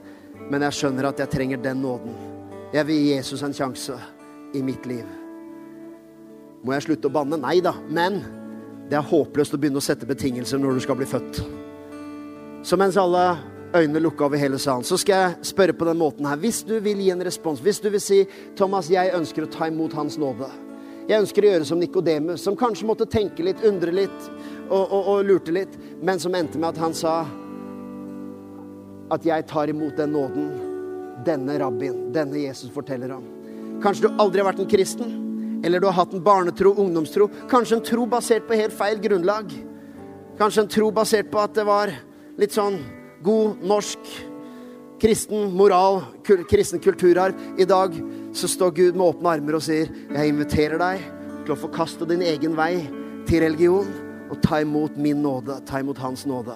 [0.49, 2.17] men jeg skjønner at jeg trenger den nåden.
[2.73, 3.95] Jeg vil gi Jesus en sjanse
[4.57, 5.05] i mitt liv.
[6.65, 7.39] Må jeg slutte å banne?
[7.39, 7.77] Nei da.
[7.87, 8.19] Men
[8.89, 11.39] det er håpløst å begynne å sette betingelser når du skal bli født.
[12.67, 13.23] Så mens alle
[13.75, 16.39] øynene lukka over hele salen, så skal jeg spørre på den måten her.
[16.41, 18.25] Hvis du vil gi en respons, hvis du vil si
[18.55, 20.66] 'Thomas, jeg ønsker å ta imot Hans nåde'.
[21.07, 24.25] Jeg ønsker å gjøre som Nikodemus, som kanskje måtte tenke litt, undre litt
[24.67, 27.21] og, og, og lurte litt, men som endte med at han sa
[29.15, 30.49] at jeg tar imot den nåden
[31.23, 33.23] denne rabbien, denne Jesus forteller om.
[33.83, 35.15] Kanskje du aldri har vært en kristen?
[35.65, 37.29] Eller du har hatt en barnetro, ungdomstro.
[37.49, 39.53] Kanskje en tro basert på helt feil grunnlag.
[40.37, 41.93] Kanskje en tro basert på at det var
[42.37, 42.77] litt sånn
[43.25, 44.11] god norsk
[45.01, 47.37] kristen moral, kristen kulturarv.
[47.57, 47.95] I dag
[48.33, 50.99] så står Gud med åpne armer og sier, 'Jeg inviterer deg
[51.45, 52.87] til å forkaste din egen vei
[53.27, 56.55] til religion' og ta imot min nåde, ta imot Hans nåde.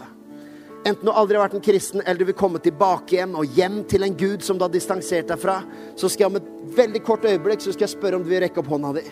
[0.85, 3.83] Enten du aldri har vært en kristen, eller du vil komme tilbake igjen og hjem
[3.89, 5.59] til en gud som du har distansert deg fra,
[5.95, 8.41] så skal jeg om et veldig kort øyeblikk så skal jeg spørre om du vil
[8.41, 9.03] rekke opp hånda di.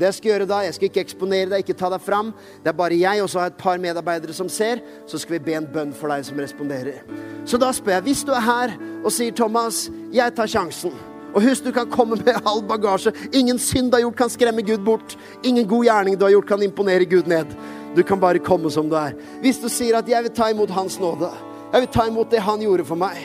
[0.00, 2.32] Det jeg skal gjøre da, jeg skal ikke eksponere deg, ikke ta deg fram.
[2.64, 4.80] Det er bare jeg og så har jeg et par medarbeidere som ser.
[5.04, 7.02] Så skal vi be en bønn for deg som responderer.
[7.44, 11.09] Så da spør jeg, hvis du er her og sier 'Thomas, jeg tar sjansen'.
[11.34, 13.12] Og husk, du kan komme med all bagasje.
[13.32, 15.16] Ingen synd du har gjort, kan skremme Gud bort.
[15.42, 17.52] Ingen god gjerning du har gjort, kan imponere Gud ned.
[17.96, 19.16] Du kan bare komme som du er.
[19.42, 21.34] Hvis du sier at 'jeg vil ta imot Hans nåde',
[21.72, 23.16] jeg vil ta imot det Han gjorde for meg,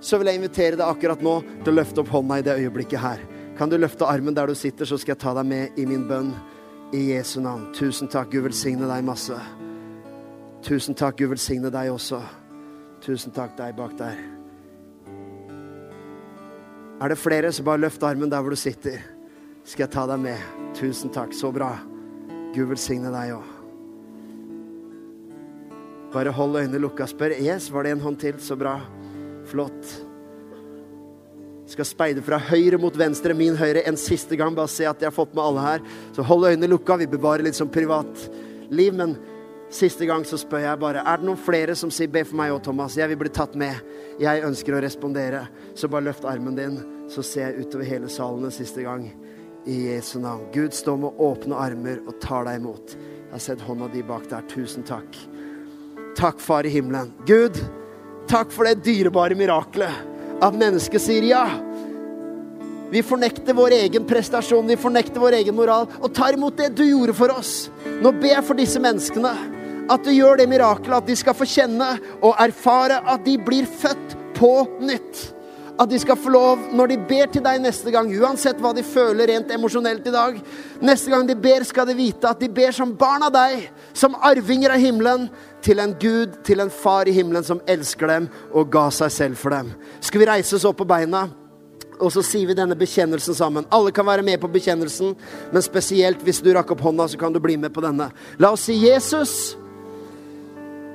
[0.00, 3.00] så vil jeg invitere deg akkurat nå til å løfte opp hånda i det øyeblikket
[3.00, 3.18] her.
[3.58, 6.06] Kan du løfte armen der du sitter, så skal jeg ta deg med i min
[6.08, 6.34] bønn
[6.92, 7.72] i Jesu navn.
[7.74, 8.30] Tusen takk.
[8.30, 9.40] Gud velsigne deg masse.
[10.62, 11.16] Tusen takk.
[11.16, 12.20] Gud velsigne deg også.
[13.00, 14.35] Tusen takk, deg bak der.
[16.96, 19.02] Er det flere, så bare løft armen der hvor du sitter.
[19.66, 20.40] Skal jeg ta deg med.
[20.78, 21.34] Tusen takk.
[21.36, 21.74] Så bra.
[22.54, 23.52] Gud velsigne deg òg.
[26.14, 27.08] Bare hold øynene lukka.
[27.10, 28.38] Spør Yes, var det en hånd til?
[28.40, 28.78] Så bra.
[29.50, 29.92] Flott.
[31.66, 34.54] Skal speide fra høyre mot venstre, min høyre, en siste gang.
[34.56, 35.88] Bare se at jeg har fått med alle her.
[36.16, 36.96] Så hold øynene lukka.
[37.02, 39.18] Vi bevarer litt som privatliv, men
[39.76, 42.52] siste gang så spør jeg bare Er det noen flere som sier 'be for meg
[42.52, 42.96] òg, Thomas'?
[42.96, 43.74] Jeg vil bli tatt med.
[44.20, 45.48] Jeg ønsker å respondere.
[45.74, 49.12] Så bare løft armen din, så ser jeg utover hele salen en siste gang.
[49.66, 50.46] I Jesu navn.
[50.52, 52.96] Gud står med åpne armer og tar deg imot.
[52.96, 54.42] Jeg har sett hånda di bak der.
[54.48, 55.16] Tusen takk.
[56.16, 57.12] Takk, Far i himmelen.
[57.26, 57.58] Gud,
[58.28, 59.92] takk for det dyrebare miraklet
[60.42, 61.46] at mennesket sier ja.
[62.90, 66.84] Vi fornekter vår egen prestasjon, vi fornekter vår egen moral og tar imot det du
[66.84, 67.70] gjorde for oss.
[68.00, 69.55] Nå ber jeg for disse menneskene
[69.90, 73.68] at du gjør det mirakelet at de skal få kjenne og erfare at de blir
[73.68, 75.32] født på nytt.
[75.76, 78.80] At de skal få lov, når de ber til deg neste gang, uansett hva de
[78.86, 80.38] føler rent emosjonelt i dag
[80.80, 83.66] Neste gang de ber, skal de vite at de ber som barn av deg,
[83.96, 85.26] som arvinger av himmelen,
[85.64, 89.40] til en Gud, til en far i himmelen som elsker dem og ga seg selv
[89.40, 89.72] for dem.
[90.00, 91.26] Skal vi reise oss opp på beina?
[91.96, 93.68] Og så sier vi denne bekjennelsen sammen.
[93.72, 95.14] Alle kan være med på bekjennelsen,
[95.52, 98.10] men spesielt hvis du rakk opp hånda, så kan du bli med på denne.
[98.40, 99.56] La oss si Jesus.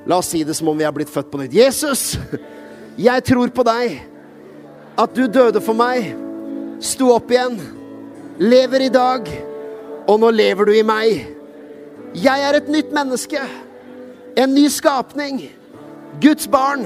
[0.06, 1.54] La oss si det som om vi er blitt født på nytt.
[1.54, 2.16] Jesus,
[2.98, 4.00] jeg tror på deg.
[4.98, 6.10] At du døde for meg,
[6.84, 7.56] sto opp igjen,
[8.42, 9.28] lever i dag,
[10.04, 11.22] og nå lever du i meg.
[12.18, 13.40] Jeg er et nytt menneske.
[14.36, 15.40] En ny skapning.
[16.20, 16.84] Guds barn.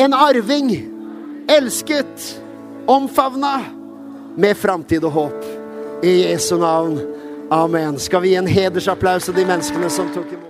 [0.00, 0.72] En arving.
[1.50, 2.26] Elsket
[2.90, 3.60] omfavna
[4.36, 5.48] med framtid og håp.
[6.02, 6.98] I Jesu navn.
[7.50, 7.98] Amen.
[7.98, 10.49] Skal vi gi en hedersapplaus til de menneskene som tok imot?